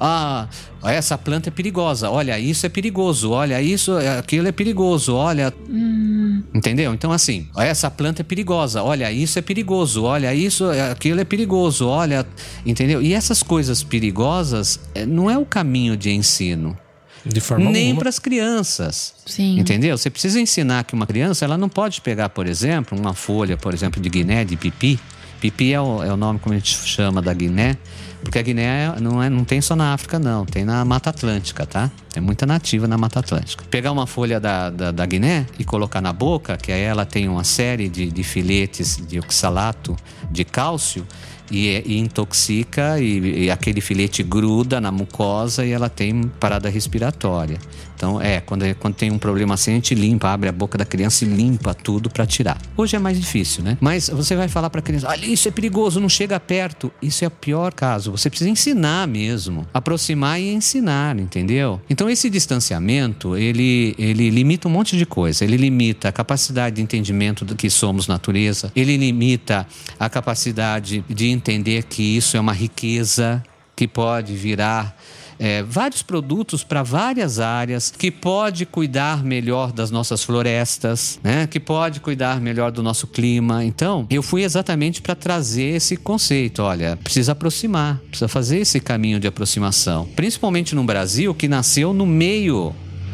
[0.00, 0.48] ah,
[0.84, 5.52] essa planta é perigosa, olha, isso é perigoso, olha, isso, aquilo é perigoso, olha.
[5.68, 6.42] Hum.
[6.54, 6.92] Entendeu?
[6.92, 11.86] Então, assim, essa planta é perigosa, olha, isso é perigoso, olha, isso, aquilo é perigoso,
[11.86, 12.26] olha.
[12.64, 13.02] Entendeu?
[13.02, 16.76] E essas coisas perigosas eh, não é o caminho de ensino.
[17.24, 19.14] De forma Nem para as crianças.
[19.24, 19.58] Sim.
[19.58, 19.96] Entendeu?
[19.96, 23.72] Você precisa ensinar que uma criança ela não pode pegar, por exemplo, uma folha, por
[23.72, 24.98] exemplo, de Guiné, de pipi.
[25.42, 27.76] Pipi é o, é o nome como a gente chama da Guiné,
[28.22, 30.46] porque a Guiné não, é, não tem só na África, não.
[30.46, 31.90] Tem na Mata Atlântica, tá?
[32.12, 33.64] Tem muita nativa na Mata Atlântica.
[33.68, 37.28] Pegar uma folha da, da, da Guiné e colocar na boca, que aí ela tem
[37.28, 39.96] uma série de, de filetes de oxalato
[40.30, 41.04] de cálcio,
[41.52, 47.58] e, e intoxica e, e, aquele filete gruda na mucosa e ela tem parada respiratória.
[48.02, 50.84] Então, é, quando, quando tem um problema assim, a gente limpa, abre a boca da
[50.84, 52.60] criança e limpa tudo para tirar.
[52.76, 53.78] Hoje é mais difícil, né?
[53.80, 56.90] Mas você vai falar para criança: olha, isso é perigoso, não chega perto.
[57.00, 58.10] Isso é o pior caso.
[58.10, 61.80] Você precisa ensinar mesmo, aproximar e ensinar, entendeu?
[61.88, 65.44] Então, esse distanciamento, ele, ele limita um monte de coisa.
[65.44, 69.64] Ele limita a capacidade de entendimento do que somos natureza, ele limita
[69.96, 73.42] a capacidade de entender que isso é uma riqueza
[73.74, 74.96] que pode virar
[75.38, 81.48] é, vários produtos para várias áreas, que pode cuidar melhor das nossas florestas, né?
[81.48, 83.64] que pode cuidar melhor do nosso clima.
[83.64, 86.62] Então, eu fui exatamente para trazer esse conceito.
[86.62, 90.08] Olha, precisa aproximar, precisa fazer esse caminho de aproximação.
[90.14, 92.72] Principalmente no Brasil, que nasceu no meio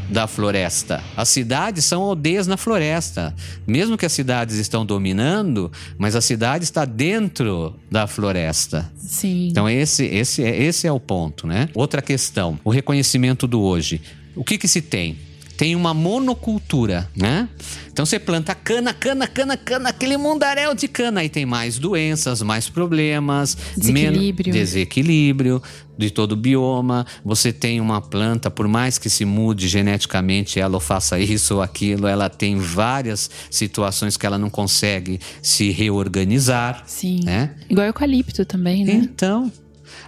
[0.08, 1.02] da floresta.
[1.16, 3.34] As cidades são aldeias na floresta.
[3.66, 8.90] Mesmo que as cidades estão dominando, mas a cidade está dentro da floresta.
[8.96, 9.48] Sim.
[9.48, 11.68] Então esse, esse, é, esse é o ponto, né?
[11.74, 14.00] Outra questão, o reconhecimento do hoje.
[14.34, 15.18] O que que se tem?
[15.58, 17.48] Tem uma monocultura, né?
[17.90, 21.18] Então você planta cana, cana, cana, cana, aquele mundaréu de cana.
[21.18, 25.62] Aí tem mais doenças, mais problemas, desequilíbrio, desequilíbrio
[25.98, 27.04] de todo o bioma.
[27.24, 32.06] Você tem uma planta, por mais que se mude geneticamente, ela faça isso ou aquilo,
[32.06, 36.84] ela tem várias situações que ela não consegue se reorganizar.
[36.86, 37.22] Sim.
[37.24, 37.56] Né?
[37.68, 38.92] Igual eucalipto também, né?
[38.92, 39.50] Então,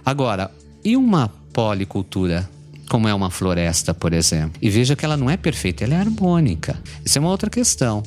[0.05, 0.49] agora,
[0.81, 2.49] e uma policultura?
[2.91, 4.59] Como é uma floresta, por exemplo.
[4.61, 6.77] E veja que ela não é perfeita, ela é harmônica.
[7.05, 8.03] Isso é uma outra questão.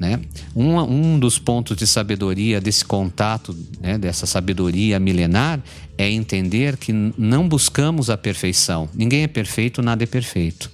[0.00, 0.18] Né?
[0.56, 5.60] Um, um dos pontos de sabedoria, desse contato, né, dessa sabedoria milenar,
[5.98, 8.88] é entender que não buscamos a perfeição.
[8.94, 10.70] Ninguém é perfeito, nada é perfeito.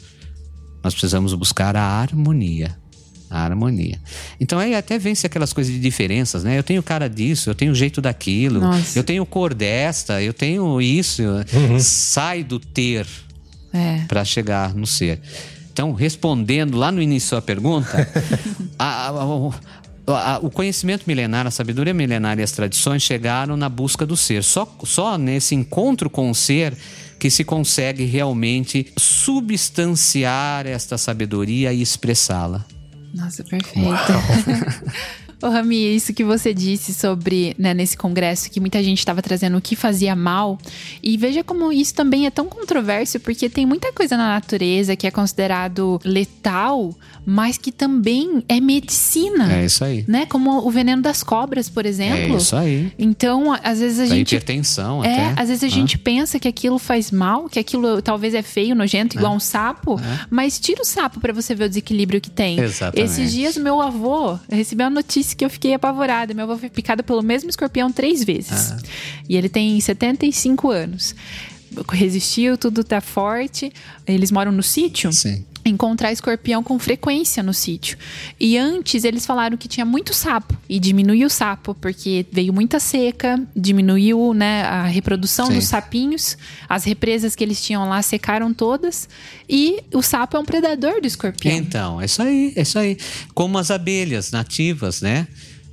[0.81, 2.79] Nós precisamos buscar a harmonia.
[3.29, 4.01] A harmonia.
[4.41, 6.57] Então aí até vence aquelas coisas de diferenças, né?
[6.57, 8.97] Eu tenho cara disso, eu tenho jeito daquilo, Nossa.
[8.97, 11.25] eu tenho cor desta, eu tenho isso.
[11.81, 13.05] Sai do ter
[13.73, 14.05] É.
[14.09, 15.21] para chegar no ser.
[15.73, 18.09] Então, respondendo lá no início a pergunta,
[18.79, 23.69] a- a- a- a- o conhecimento milenar, a sabedoria milenar e as tradições chegaram na
[23.69, 24.43] busca do ser.
[24.43, 26.75] Só, só nesse encontro com o ser
[27.19, 32.65] que se consegue realmente substanciar esta sabedoria e expressá-la.
[33.15, 33.89] Nossa, perfeito.
[35.41, 39.57] Ô, Rami, isso que você disse sobre, né, nesse congresso, que muita gente estava trazendo
[39.57, 40.59] o que fazia mal.
[41.03, 45.07] E veja como isso também é tão controverso, porque tem muita coisa na natureza que
[45.07, 46.93] é considerado letal,
[47.25, 49.53] mas que também é medicina.
[49.53, 50.05] É isso aí.
[50.09, 50.27] Né?
[50.27, 52.37] Como o veneno das cobras, por É exemplo.
[52.37, 52.93] isso aí.
[52.99, 54.35] Então, às vezes a Da gente.
[54.35, 55.43] hipertensão É, até.
[55.43, 55.73] às vezes a né?
[55.73, 60.01] gente pensa que aquilo faz mal, que aquilo talvez é feio, nojento, igual um sapo,
[60.31, 62.59] mas tira o sapo pra você ver o desequilíbrio que tem.
[62.59, 63.05] Exatamente.
[63.09, 66.35] Esses dias, meu avô recebeu uma notícia que eu fiquei apavorada.
[66.35, 68.75] Meu avô foi picado pelo mesmo escorpião três vezes.
[69.29, 71.15] E ele tem 75 anos.
[71.91, 73.73] Resistiu, tudo tá forte.
[74.07, 75.45] Eles moram no sítio Sim.
[75.69, 77.99] Encontrar escorpião com frequência no sítio.
[78.39, 82.81] E antes eles falaram que tinha muito sapo e diminuiu o sapo porque veio muita
[82.81, 85.55] seca, diminuiu, né, a reprodução Sim.
[85.55, 86.37] dos sapinhos,
[86.69, 89.09] as represas que eles tinham lá secaram todas
[89.49, 91.57] e o sapo é um predador do escorpião.
[91.57, 92.97] Então, é isso aí, é isso aí.
[93.35, 95.27] Como as abelhas nativas, né?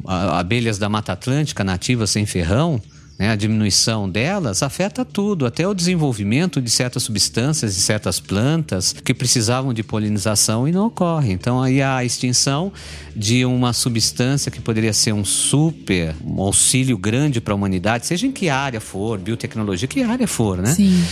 [0.06, 2.82] Abelhas da Mata Atlântica nativas sem ferrão,
[3.18, 3.30] né?
[3.30, 9.14] A diminuição delas afeta tudo, até o desenvolvimento de certas substâncias, de certas plantas que
[9.14, 11.32] precisavam de polinização e não ocorre.
[11.32, 12.72] Então, aí a extinção
[13.16, 18.28] de uma substância que poderia ser um super, um auxílio grande para a humanidade, seja
[18.28, 20.74] em que área for, biotecnologia, que área for, né?
[20.74, 21.04] Sim.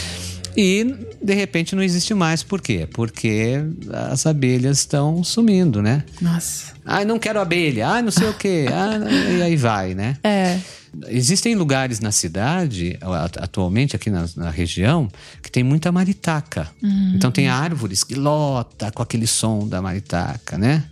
[0.55, 0.83] E
[1.21, 2.43] de repente não existe mais.
[2.43, 2.87] Por quê?
[2.93, 3.63] Porque
[4.11, 6.03] as abelhas estão sumindo, né?
[6.21, 6.73] Nossa.
[6.85, 7.87] Ai, não quero abelha.
[7.87, 8.65] Ai, não sei o quê.
[8.73, 8.97] Ah,
[9.31, 10.17] e aí vai, né?
[10.23, 10.59] É.
[11.07, 12.97] Existem lugares na cidade,
[13.39, 15.09] atualmente aqui na, na região,
[15.41, 16.69] que tem muita maritaca.
[17.15, 20.83] Então tem árvores que lota com aquele som da maritaca, né?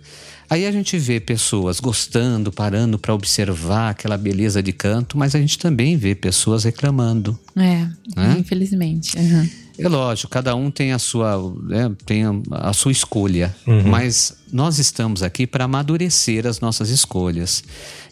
[0.52, 5.40] Aí a gente vê pessoas gostando, parando para observar aquela beleza de canto, mas a
[5.40, 7.40] gente também vê pessoas reclamando.
[7.56, 7.88] É,
[8.18, 8.36] Né?
[8.38, 9.18] infelizmente.
[9.18, 9.50] Uhum.
[9.78, 13.56] É lógico, cada um tem a sua, né, tem a, a sua escolha,
[13.88, 17.64] mas nós estamos aqui para amadurecer as nossas escolhas.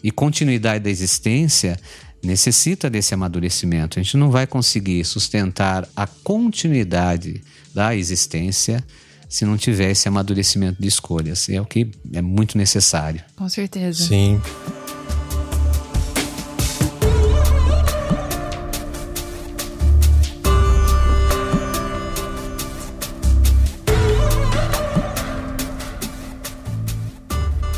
[0.02, 1.78] E continuidade da existência
[2.22, 3.98] necessita desse amadurecimento.
[3.98, 7.42] A gente não vai conseguir sustentar a continuidade
[7.74, 8.82] da existência
[9.30, 11.48] se não tiver esse amadurecimento de escolhas.
[11.48, 13.22] É o que é muito necessário.
[13.36, 14.04] Com certeza.
[14.04, 14.40] Sim.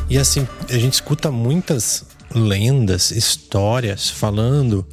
[0.08, 4.86] E assim, a gente escuta muitas lendas, histórias falando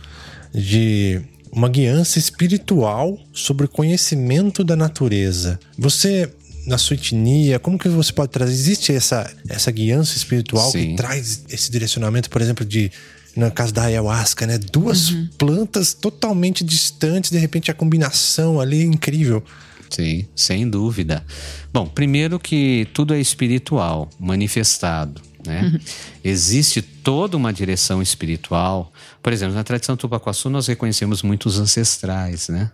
[0.54, 5.60] de uma guiança espiritual sobre o conhecimento da natureza.
[5.78, 6.34] Você,
[6.69, 8.53] na sua etnia, como que você pode trazer?
[8.53, 10.91] Existe essa, essa guiança espiritual Sim.
[10.91, 12.91] que traz esse direcionamento, por exemplo, de.
[13.36, 14.58] No caso da ayahuasca, né?
[14.58, 19.43] Duas plantas totalmente distantes, de repente a combinação ali é incrível.
[19.89, 21.23] Sim, sem dúvida.
[21.71, 25.21] Bom, primeiro que tudo é espiritual, manifestado.
[25.45, 25.79] Né?
[26.23, 28.91] Existe toda uma direção espiritual.
[29.23, 32.71] Por exemplo, na tradição tupacuaçu nós reconhecemos muitos ancestrais, né?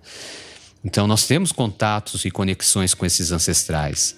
[0.85, 4.15] Então nós temos contatos e conexões com esses ancestrais.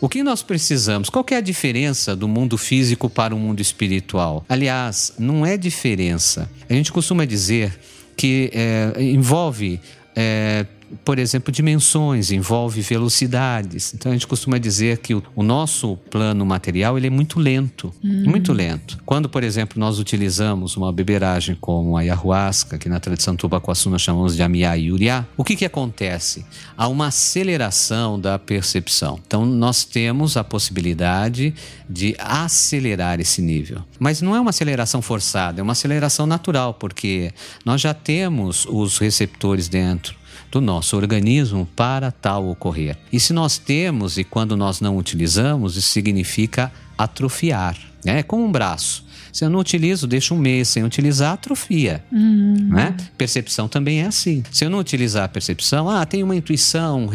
[0.00, 1.08] O que nós precisamos?
[1.08, 4.44] Qual é a diferença do mundo físico para o mundo espiritual?
[4.48, 6.50] Aliás, não é diferença.
[6.68, 7.78] A gente costuma dizer
[8.16, 9.80] que é, envolve
[10.14, 10.66] é,
[11.04, 13.94] por exemplo, dimensões, envolve velocidades.
[13.94, 17.92] Então a gente costuma dizer que o, o nosso plano material ele é muito lento,
[18.02, 18.98] muito lento.
[19.04, 24.02] Quando, por exemplo, nós utilizamos uma beberagem como a ayahuasca, que na tradição tubacuaçu nós
[24.02, 26.44] chamamos de amiá e uriá, o que que acontece?
[26.76, 29.20] Há uma aceleração da percepção.
[29.26, 31.54] Então nós temos a possibilidade
[31.88, 33.82] de acelerar esse nível.
[33.98, 37.32] Mas não é uma aceleração forçada, é uma aceleração natural, porque
[37.64, 40.18] nós já temos os receptores dentro
[40.50, 42.96] do nosso organismo para tal ocorrer.
[43.12, 47.76] E se nós temos e quando nós não utilizamos, isso significa atrofiar.
[48.04, 48.20] né?
[48.20, 49.06] É como um braço.
[49.32, 52.02] Se eu não utilizo, deixo um mês sem utilizar, atrofia.
[52.10, 52.96] Né?
[53.16, 54.42] Percepção também é assim.
[54.50, 57.08] Se eu não utilizar a percepção, ah, tem uma intuição,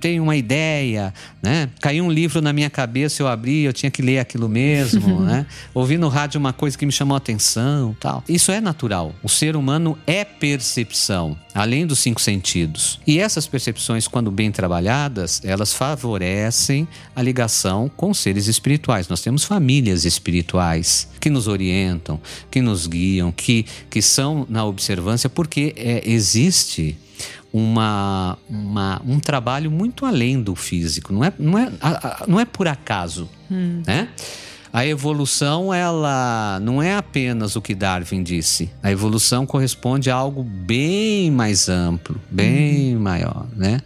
[0.00, 1.68] tem uma ideia, né?
[1.80, 5.46] Caiu um livro na minha cabeça, eu abri, eu tinha que ler aquilo mesmo, né?
[5.74, 8.24] Ouvi no rádio uma coisa que me chamou a atenção, tal.
[8.28, 9.14] Isso é natural.
[9.22, 12.98] O ser humano é percepção, além dos cinco sentidos.
[13.06, 19.08] E essas percepções, quando bem trabalhadas, elas favorecem a ligação com seres espirituais.
[19.08, 22.18] Nós temos famílias espirituais que nos orientam,
[22.50, 26.96] que nos guiam, que, que são na observância, porque é, existe
[27.52, 31.12] uma, uma, um trabalho muito além do físico.
[31.12, 31.70] Não é, não é,
[32.26, 33.28] não é por acaso,
[33.86, 34.08] né?
[34.72, 38.70] A evolução, ela não é apenas o que Darwin disse.
[38.80, 43.80] A evolução corresponde a algo bem mais amplo, bem maior, né?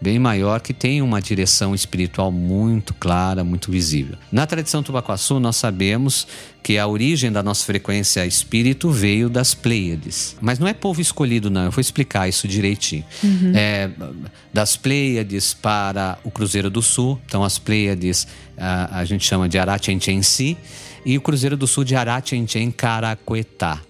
[0.00, 4.16] Bem maior que tem uma direção espiritual muito clara, muito visível.
[4.30, 6.28] Na tradição tubacuaçu, nós sabemos
[6.68, 10.36] que a origem da nossa frequência espírito veio das Pleiades.
[10.38, 11.64] Mas não é povo escolhido, não.
[11.64, 13.06] Eu vou explicar isso direitinho.
[13.54, 13.88] É,
[14.52, 17.18] das Pleiades para o Cruzeiro do Sul.
[17.24, 20.58] Então, as Pleiades a, a gente chama de Arachenchensi
[21.06, 23.80] e o Cruzeiro do Sul de Arachenchem Caracuetá.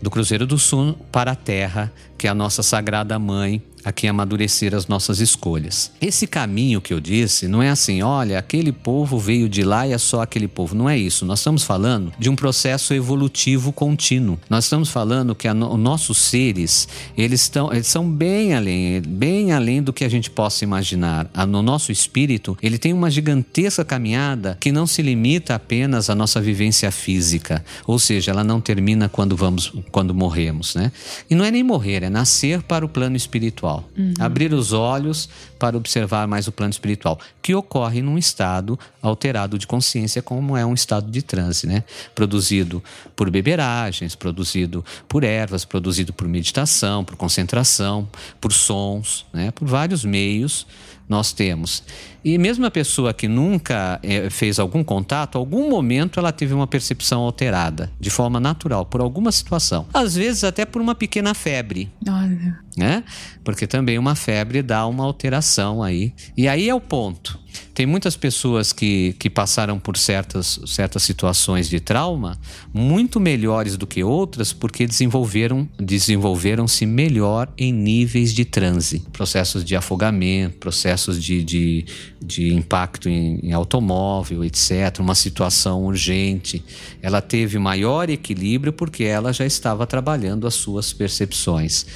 [0.00, 4.74] Do Cruzeiro do Sul para a Terra, que é a nossa sagrada mãe, a amadurecer
[4.74, 5.90] as nossas escolhas.
[6.00, 9.92] Esse caminho que eu disse não é assim, olha, aquele povo veio de lá e
[9.92, 10.74] é só aquele povo.
[10.74, 11.24] Não é isso.
[11.26, 14.38] Nós estamos falando de um processo evolutivo contínuo.
[14.48, 19.82] Nós estamos falando que no- nossos seres, eles, estão, eles são bem além, bem além
[19.82, 21.30] do que a gente possa imaginar.
[21.34, 26.14] A- no nosso espírito, ele tem uma gigantesca caminhada que não se limita apenas à
[26.14, 27.64] nossa vivência física.
[27.86, 30.90] Ou seja, ela não termina quando vamos, quando morremos, né?
[31.28, 33.69] E não é nem morrer, é nascer para o plano espiritual.
[34.18, 35.28] Abrir os olhos
[35.60, 40.64] para observar mais o plano espiritual, que ocorre num estado alterado de consciência, como é
[40.64, 41.84] um estado de transe, né?
[42.14, 42.82] Produzido
[43.14, 48.08] por beberagens, produzido por ervas, produzido por meditação, por concentração,
[48.40, 49.50] por sons, né?
[49.50, 50.66] Por vários meios
[51.10, 51.82] nós temos.
[52.24, 56.68] E mesmo a pessoa que nunca eh, fez algum contato, algum momento ela teve uma
[56.68, 59.86] percepção alterada, de forma natural, por alguma situação.
[59.92, 62.60] Às vezes até por uma pequena febre, Olha.
[62.76, 63.02] né?
[63.42, 65.49] Porque também uma febre dá uma alteração
[65.82, 66.12] aí.
[66.36, 67.38] E aí é o ponto.
[67.74, 72.38] Tem muitas pessoas que, que passaram por certas, certas situações de trauma
[72.72, 79.00] muito melhores do que outras porque desenvolveram desenvolveram-se melhor em níveis de transe.
[79.12, 81.84] Processos de afogamento, processos de, de,
[82.22, 84.98] de impacto em, em automóvel, etc.
[84.98, 86.62] Uma situação urgente.
[87.00, 91.86] Ela teve maior equilíbrio porque ela já estava trabalhando as suas percepções.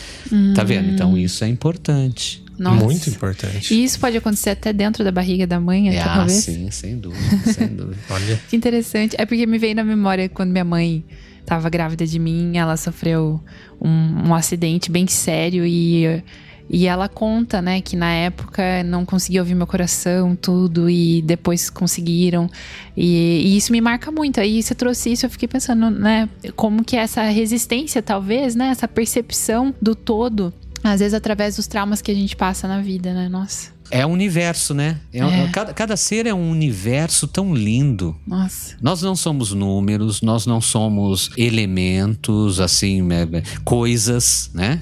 [0.55, 0.91] Tá vendo?
[0.91, 2.44] Então isso é importante.
[2.59, 2.85] Nossa.
[2.85, 3.75] Muito importante.
[3.75, 6.33] E isso pode acontecer até dentro da barriga da mãe, É, ah, talvez?
[6.45, 7.99] sim, sem dúvida, sem dúvida.
[8.11, 9.17] Olha, Que interessante.
[9.19, 11.05] É porque me veio na memória quando minha mãe
[11.41, 13.41] estava grávida de mim, ela sofreu
[13.81, 16.23] um, um acidente bem sério e,
[16.71, 21.69] e ela conta, né, que na época não conseguia ouvir meu coração, tudo, e depois
[21.69, 22.49] conseguiram.
[22.97, 24.41] E, e isso me marca muito.
[24.41, 28.89] Aí você trouxe isso, eu fiquei pensando, né, como que essa resistência, talvez, né, essa
[28.89, 30.51] percepção do todo.
[30.85, 33.29] Às vezes através dos traumas que a gente passa na vida, né?
[33.29, 33.73] Nossa.
[33.91, 34.99] É um universo, né?
[35.13, 35.49] É um- É.
[35.49, 38.15] Cada, cada ser é um universo tão lindo.
[38.27, 38.77] Nossa.
[38.83, 44.81] Nós não somos números, nós não somos elementos, assim, é, é, coisas, né?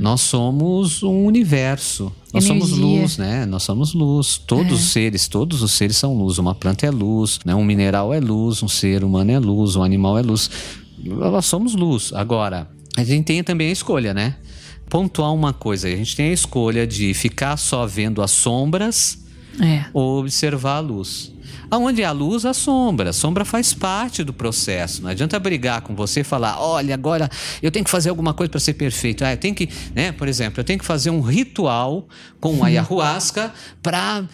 [0.00, 2.12] Nós somos um universo.
[2.32, 3.00] Nós somos Energia.
[3.00, 3.46] luz, né?
[3.46, 4.38] Nós somos luz.
[4.46, 6.38] Todos os seres, todos os seres são luz.
[6.38, 7.54] Uma planta é luz, né?
[7.54, 10.50] um mineral é luz, um ser humano é luz, um animal é luz.
[11.02, 12.12] Nós somos luz.
[12.12, 14.36] Agora, a gente tem também a escolha, né?
[14.88, 19.18] Pontuar uma coisa, a gente tem a escolha de ficar só vendo as sombras
[19.60, 19.84] É.
[19.92, 21.32] ou observar a luz.
[21.70, 23.10] Aonde há luz, há sombra.
[23.10, 25.02] A sombra faz parte do processo.
[25.02, 27.28] Não adianta brigar com você e falar: olha, agora
[27.62, 29.24] eu tenho que fazer alguma coisa para ser perfeito.
[29.24, 30.12] Ah, eu tenho que, né?
[30.12, 32.08] Por exemplo, eu tenho que fazer um ritual
[32.40, 34.24] com a ayahuasca para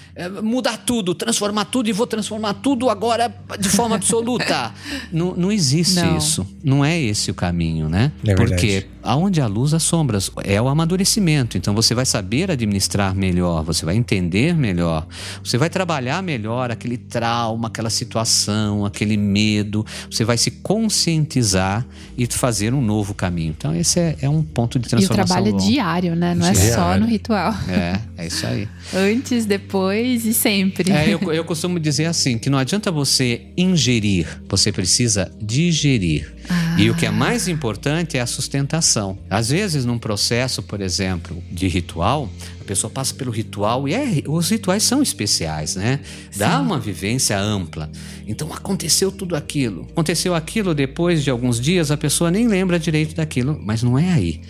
[0.43, 4.73] mudar tudo, transformar tudo e vou transformar tudo agora de forma absoluta.
[5.12, 6.19] não, não existe Não.
[6.19, 6.47] isso.
[6.62, 8.12] Não é esse o caminho, né?
[8.23, 8.51] É verdade.
[8.51, 10.31] Porque aonde há luz, há sombras.
[10.43, 11.57] É o amadurecimento.
[11.57, 15.07] Então você vai saber administrar melhor, você vai entender melhor,
[15.43, 19.85] você vai trabalhar melhor aquele trauma, aquela situação, aquele medo.
[20.11, 21.87] Você vai se conscientizar
[22.17, 23.55] e fazer um novo caminho.
[23.57, 25.27] Então esse é, é um ponto de E o transformação.
[25.37, 26.35] trabalho é diário, né?
[26.35, 26.75] Não é Diário.
[26.75, 27.55] só no ritual.
[27.69, 28.69] É, é isso aí.
[28.95, 30.91] Antes, depois e sempre.
[30.93, 36.33] É, eu, eu costumo dizer assim, que não adianta você ingerir, você precisa digerir.
[36.77, 39.17] E o que é mais importante é a sustentação.
[39.31, 42.29] Às vezes, num processo, por exemplo, de ritual,
[42.65, 46.01] a pessoa passa pelo ritual e é, os rituais são especiais, né?
[46.37, 47.91] Dá uma vivência ampla.
[48.27, 49.87] Então aconteceu tudo aquilo.
[49.93, 54.11] Aconteceu aquilo depois de alguns dias, a pessoa nem lembra direito daquilo, mas não é
[54.12, 54.41] aí.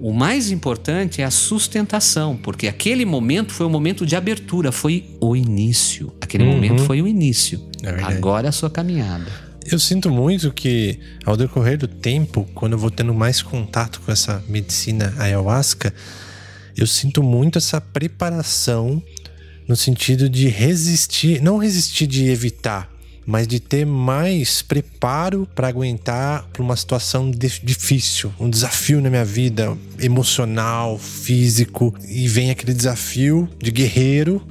[0.00, 5.04] O mais importante é a sustentação, porque aquele momento foi o momento de abertura, foi
[5.20, 6.10] o início.
[6.20, 6.52] Aquele Uhum.
[6.52, 7.60] momento foi o início.
[7.82, 8.02] É.
[8.04, 9.26] Agora é a sua caminhada.
[9.70, 14.10] Eu sinto muito que, ao decorrer do tempo, quando eu vou tendo mais contato com
[14.10, 15.94] essa medicina ayahuasca,
[16.76, 19.02] eu sinto muito essa preparação
[19.68, 22.90] no sentido de resistir, não resistir de evitar,
[23.26, 29.24] mas de ter mais preparo para aguentar uma situação dif- difícil, um desafio na minha
[29.24, 34.42] vida emocional, físico, e vem aquele desafio de guerreiro,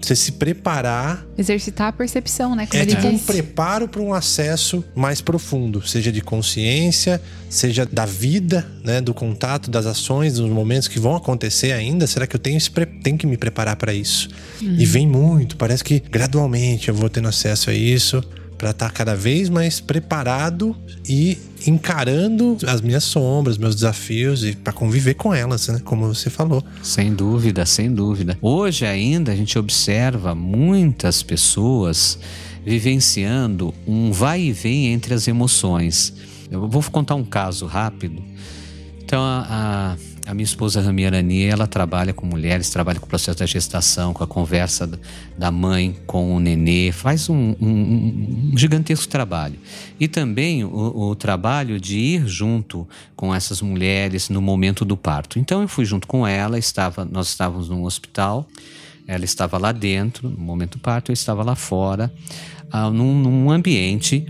[0.00, 2.66] você se preparar Exercitar a percepção, né?
[2.66, 8.04] Como é tipo um preparo para um acesso mais profundo, seja de consciência, seja da
[8.06, 12.06] vida, né, do contato, das ações, dos momentos que vão acontecer ainda.
[12.06, 14.28] Será que eu tenho, esse pre- tenho que me preparar para isso?
[14.60, 18.22] E vem muito, parece que gradualmente eu vou tendo acesso a isso
[18.58, 20.76] para estar cada vez mais preparado
[21.08, 26.28] e encarando as minhas sombras, meus desafios e para conviver com elas, né, como você
[26.28, 26.62] falou.
[26.82, 28.36] Sem dúvida, sem dúvida.
[28.42, 32.18] Hoje ainda a gente observa muitas pessoas
[32.66, 36.12] vivenciando um vai e vem entre as emoções.
[36.50, 38.22] Eu vou contar um caso rápido.
[39.04, 39.96] Então, a, a,
[40.28, 44.12] a minha esposa Rami Arani, ela trabalha com mulheres, trabalha com o processo da gestação,
[44.12, 44.86] com a conversa
[45.38, 49.54] da- mãe com o nenê, faz um, um- um gigantesco trabalho.
[49.98, 50.68] E também o,
[51.10, 55.38] o trabalho de ir junto com essas mulheres no momento do parto.
[55.38, 58.46] Então, eu fui junto com ela, estava, nós estávamos num hospital,
[59.06, 62.12] ela estava lá dentro, no momento do parto, eu estava lá fora,
[62.70, 64.26] ah, num, num ambiente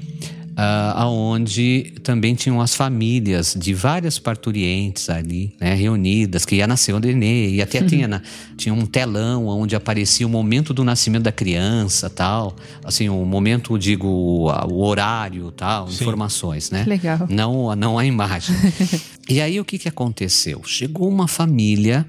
[0.61, 6.93] ah, onde também tinham as famílias de várias parturientes ali, né, reunidas, que ia nascer
[6.93, 8.21] o nenê, e até tinha, na-
[8.57, 13.79] tinha um telão onde aparecia o momento do nascimento da criança, tal, assim, o momento,
[13.79, 16.83] digo, o, horário, tal, informações, né?
[16.89, 17.29] Legal.
[17.31, 18.57] Não, não a imagem.
[19.29, 20.61] e aí o que, que aconteceu?
[20.65, 22.05] Chegou uma família,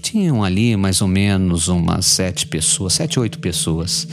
[0.00, 4.08] tinham ali mais ou menos umas sete pessoas, sete, oito pessoas.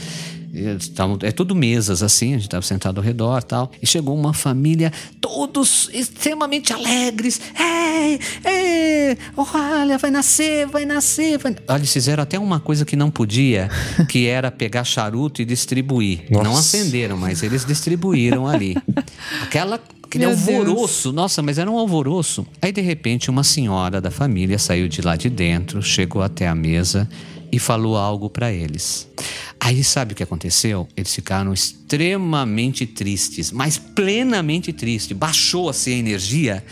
[0.94, 3.70] Tavam- É tudo mesas assim, a gente estava sentado ao redor tal.
[3.82, 7.40] E chegou uma família, todos extremamente alegres.
[7.58, 11.38] Ei, ei, olha, vai nascer, vai nascer.
[11.38, 11.54] Vai...
[11.68, 13.68] Olha, eles fizeram até uma coisa que não podia,
[14.08, 16.24] que era pegar charuto e distribuir.
[16.30, 16.60] Não Nossa.
[16.76, 18.76] acenderam, mas eles distribuíram ali.
[19.42, 20.48] Aquela Aquele Meu Deus.
[20.48, 22.46] alvoroço, nossa, mas era um alvoroço.
[22.62, 26.54] Aí de repente uma senhora da família saiu de lá de dentro, chegou até a
[26.54, 27.06] mesa
[27.50, 29.08] e falou algo para eles.
[29.60, 30.86] Aí sabe o que aconteceu?
[30.96, 35.16] Eles ficaram extremamente tristes, mas plenamente tristes.
[35.16, 36.64] Baixou assim a energia.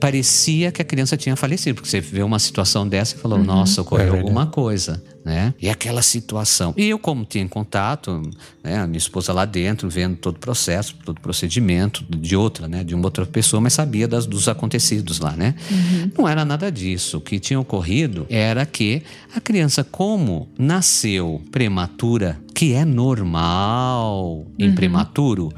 [0.00, 3.80] Parecia que a criança tinha falecido, porque você vê uma situação dessa e falou: Nossa,
[3.80, 4.22] É ocorreu verdade.
[4.22, 5.54] alguma coisa, né?
[5.60, 6.72] E aquela situação.
[6.76, 8.22] E eu, como tinha contato,
[8.64, 12.66] né, a minha esposa lá dentro, vendo todo o processo, todo o procedimento de outra,
[12.66, 12.82] né?
[12.82, 15.54] De uma outra pessoa, mas sabia das, dos acontecidos lá, né?
[16.16, 17.18] Não era nada disso.
[17.18, 19.02] O que tinha ocorrido era que
[19.34, 25.52] a criança, como nasceu prematura, que é normal em prematuro,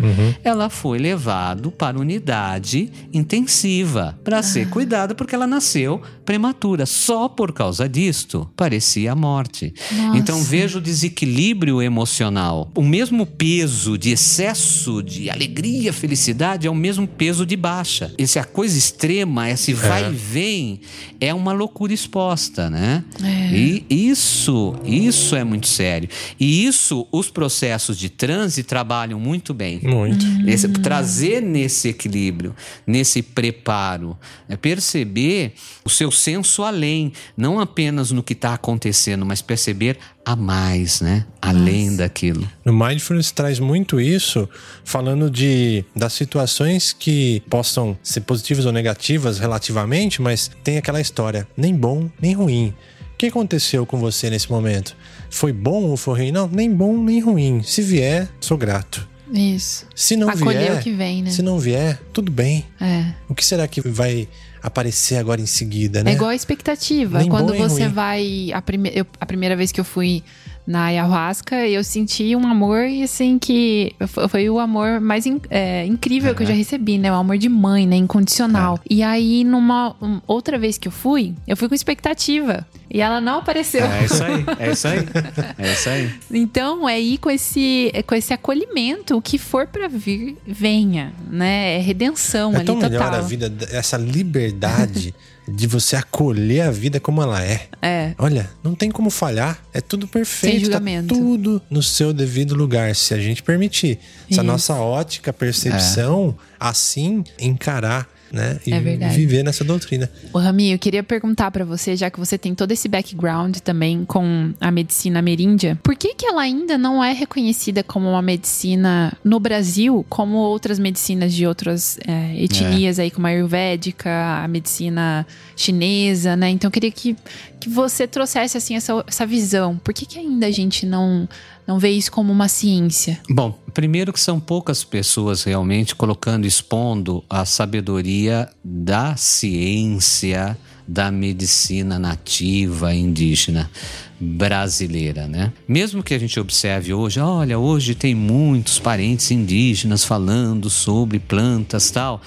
[0.45, 6.85] ela foi levado para unidade intensiva para ser cuidada porque ela nasceu prematura.
[6.85, 9.59] Só por causa disto parecia a morte.
[9.66, 10.18] Nossa.
[10.18, 12.70] Então veja o desequilíbrio emocional.
[12.74, 18.12] O mesmo peso de excesso de alegria, felicidade é o mesmo peso de baixa.
[18.18, 20.80] Esse a coisa extrema, esse vai e vem
[21.20, 23.04] é uma loucura exposta, né?
[23.52, 26.08] E isso, isso é muito sério.
[26.38, 29.80] E isso os processos de transe trabalham muito bem.
[29.82, 30.24] Muito.
[30.48, 32.54] Esse- trazer nesse equilíbrio,
[32.86, 34.16] nesse preparo,
[34.48, 35.52] é perceber
[35.84, 41.26] o seu senso além, não apenas no que está acontecendo, mas perceber a mais, né?
[41.41, 42.49] Além daquilo.
[42.64, 44.49] No Mindfulness traz muito isso,
[44.84, 51.47] falando de das situações que possam ser positivas ou negativas relativamente, mas tem aquela história,
[51.57, 52.74] nem bom, nem ruim.
[53.14, 54.97] O que aconteceu com você nesse momento?
[55.28, 56.32] Foi bom ou foi ruim?
[56.32, 57.62] Não, nem bom, nem ruim.
[57.62, 59.07] Se vier, sou grato.
[59.32, 59.86] Isso.
[59.95, 61.30] Se não Acolher vier, o que vem, né?
[61.30, 62.64] se não vier, tudo bem.
[62.80, 63.12] É.
[63.28, 64.28] O que será que vai
[64.62, 66.11] aparecer agora em seguida, né?
[66.11, 67.18] É igual a expectativa.
[67.18, 68.50] Nem Quando bom, você vai.
[68.52, 68.90] A, prime...
[68.94, 70.22] eu- a primeira vez que eu fui
[70.71, 73.93] na ayahuasca, eu senti um amor, assim, que
[74.29, 77.11] foi o amor mais in, é, incrível que eu já recebi, né?
[77.11, 77.97] O amor de mãe, né?
[77.97, 78.79] Incondicional.
[78.89, 82.64] E aí, numa um, outra vez que eu fui, eu fui com expectativa.
[82.89, 83.85] E ela não apareceu.
[83.85, 85.01] É isso aí, é isso aí.
[85.59, 86.14] É isso aí.
[86.31, 91.79] Então, é ir com esse, com esse acolhimento, o que for para vir, venha, né?
[91.79, 92.91] É redenção é ali tão total.
[92.91, 95.12] melhor a vida, essa liberdade
[95.55, 97.68] de você acolher a vida como ela é.
[97.82, 98.14] É.
[98.18, 99.62] Olha, não tem como falhar.
[99.72, 100.55] É tudo perfeito.
[100.55, 101.14] Sem julgamento.
[101.14, 103.98] Tá tudo no seu devido lugar, se a gente permitir.
[104.26, 104.40] Se Isso.
[104.40, 108.59] a nossa ótica, percepção, assim, encarar, né?
[108.66, 109.16] E É verdade.
[109.16, 110.11] viver nessa doutrina.
[110.33, 114.05] Ô, Rami, eu queria perguntar pra você, já que você tem todo esse background também
[114.05, 119.12] com a medicina ameríndia, por que que ela ainda não é reconhecida como uma medicina
[119.24, 124.11] no Brasil, como outras medicinas de outras é, etnias aí, como a ayurvédica,
[124.43, 125.26] a medicina
[125.57, 126.51] chinesa, né?
[126.51, 127.16] Então eu queria que,
[127.61, 129.76] que você trouxesse assim essa, essa visão.
[129.83, 131.28] Por que que ainda a gente não
[131.71, 133.21] não vê isso como uma ciência?
[133.31, 140.59] Bom, primeiro que são poucas pessoas realmente colocando, expondo a sabedoria da ciência
[140.89, 143.71] da medicina nativa indígena
[144.18, 145.53] brasileira, né?
[145.68, 151.89] Mesmo que a gente observe hoje, olha, hoje tem muitos parentes indígenas falando sobre plantas
[151.93, 152.21] tal,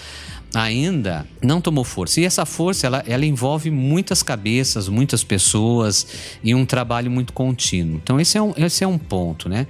[0.54, 2.22] ainda não tomou força.
[2.22, 6.08] E essa força, ela, ela envolve muitas cabeças, muitas pessoas
[6.44, 8.00] e um trabalho muito contínuo.
[8.04, 9.68] Então esse é um, esse é um ponto, né?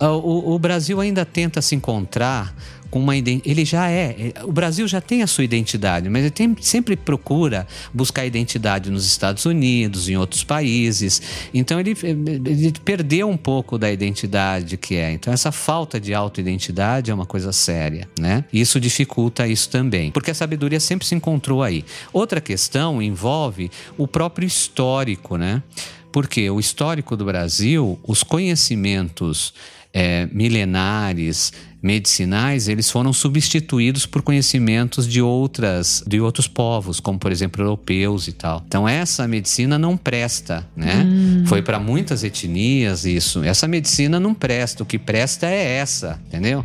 [0.00, 2.54] Ah, O, o Brasil ainda tenta se encontrar
[2.90, 6.30] com uma ele já é, é- o Brasil já tem a sua identidade, mas ele
[6.30, 11.20] tem- sempre procura buscar identidade nos Estados Unidos, em outros países.
[11.52, 15.12] Então ele, ele perdeu um pouco da identidade que é.
[15.12, 18.44] Então essa falta de autoidentidade é uma coisa séria, né?
[18.50, 21.84] Isso dificulta isso também, porque a sabedoria sempre se encontrou aí.
[22.10, 25.62] Outra questão envolve o próprio histórico, né?
[26.10, 29.52] Porque o histórico do Brasil, os conhecimentos
[29.98, 37.32] é, milenares, medicinais, eles foram substituídos por conhecimentos de outras, de outros povos, como por
[37.32, 38.62] exemplo europeus e tal.
[38.64, 41.04] Então essa medicina não presta, né?
[41.46, 43.42] Foi para muitas etnias isso.
[43.42, 44.84] Essa medicina não presta.
[44.84, 46.64] O que presta é essa, entendeu?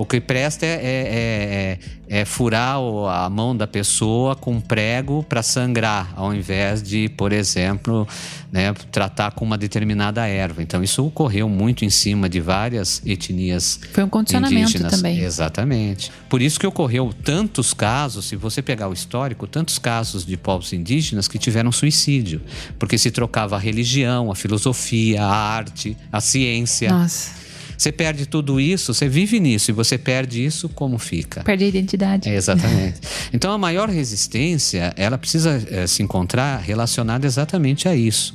[0.00, 1.78] O que presta é, é-
[2.08, 7.32] é- é furar a mão da pessoa com prego para sangrar, ao invés de, por
[7.32, 8.06] exemplo,
[8.52, 10.62] né, tratar com uma determinada erva.
[10.62, 14.92] Então, isso ocorreu muito em cima de várias etnias Foi um condicionamento indígenas.
[14.92, 15.18] também.
[15.18, 16.12] Exatamente.
[16.28, 20.72] Por isso que ocorreu tantos casos, se você pegar o histórico, tantos casos de povos
[20.72, 22.40] indígenas que tiveram suicídio,
[22.78, 26.90] porque se trocava a religião, a filosofia, a arte, a ciência.
[26.90, 27.32] Nossa,
[27.78, 31.44] Você perde tudo isso, você vive nisso, e você perde isso, como fica?
[31.44, 32.28] perde a identidade.
[32.28, 32.96] É, exatamente.
[33.32, 38.34] Então a maior resistência, ela precisa eh, se encontrar relacionada exatamente a isso.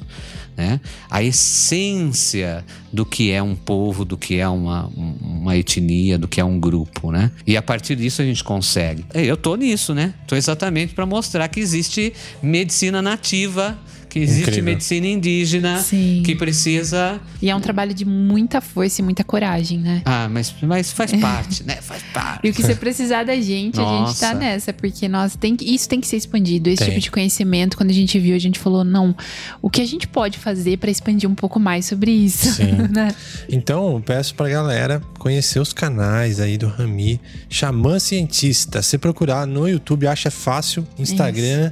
[0.55, 0.79] Né?
[1.09, 6.27] A essência do que é um povo, do que é uma, um- uma etnia, do
[6.27, 7.31] que é um grupo, né?
[7.45, 9.03] E a partir disso a gente consegue.
[9.13, 10.13] É, Eu tô nisso, né?
[10.27, 13.77] Tô exatamente para mostrar que existe medicina nativa,
[14.13, 14.63] que existe Incrível.
[14.65, 16.21] medicina indígena, Sim.
[16.23, 20.03] que precisa E é um trabalho de muita força e muita coragem, né?
[20.05, 21.77] ah, mas, mas faz parte, né?
[21.81, 22.45] Faz parte.
[22.45, 25.65] E o que você precisar da gente, a gente tá nessa, porque nós tem que,
[25.65, 26.89] isso tem que ser expandido, esse Tem.
[26.89, 27.75] tipo de conhecimento.
[27.75, 29.15] Quando a gente viu, a gente falou, não,
[29.59, 32.73] o que a gente pode fazer pra expandir um pouco mais sobre isso, Sim.
[32.93, 33.15] né?
[33.49, 38.83] Então, peço pra galera conhecer os canais aí do Rami, Xamã Cientista.
[38.83, 40.85] Se procurar no YouTube, acha fácil.
[40.99, 41.71] Instagram,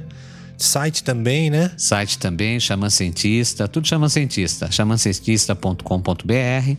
[0.62, 1.70] site também, né?
[1.76, 4.70] Site também, Xamã Cientista, tudo Xamã Cientista.
[4.70, 6.76] xamancientista.com.br,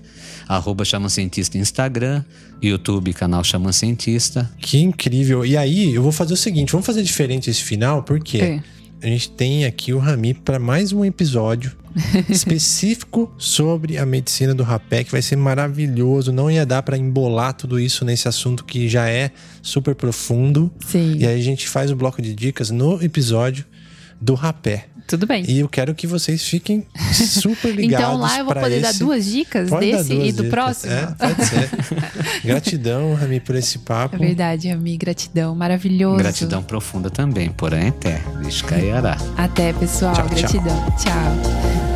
[0.48, 2.24] arroba Xamã Cientista Instagram,
[2.62, 4.50] YouTube, canal Xamã Cientista.
[4.60, 5.46] Que incrível.
[5.46, 8.64] E aí, eu vou fazer o seguinte: vamos fazer diferente esse final, porque É.
[9.02, 11.74] a gente tem aqui o Rami para mais um episódio
[12.30, 16.32] específico sobre a medicina do rapé, que vai ser maravilhoso.
[16.32, 19.30] Não ia dar para embolar tudo isso nesse assunto que já é
[19.62, 20.72] super profundo.
[20.88, 21.18] Sim.
[21.20, 23.66] E aí a gente faz o bloco de dicas no episódio
[24.24, 24.86] do rapé.
[25.06, 25.44] Tudo bem.
[25.46, 28.06] E eu quero que vocês fiquem super ligados.
[28.08, 30.44] Então lá eu vou poder dar esse- duas dicas Pode dar desse duas e do
[30.44, 30.50] dicas.
[30.50, 30.94] próximo?
[30.94, 31.70] É, pode ser.
[32.48, 34.16] Gratidão, Rami, por esse papo.
[34.16, 36.18] É verdade, Ami, gratidão, maravilhoso.
[36.20, 37.92] Gratidão profunda também, porém
[38.64, 38.92] cair
[39.36, 40.14] Até, pessoal.
[40.16, 40.38] Tchau, tchau.
[40.38, 40.86] gratidão.
[40.98, 41.93] tchau.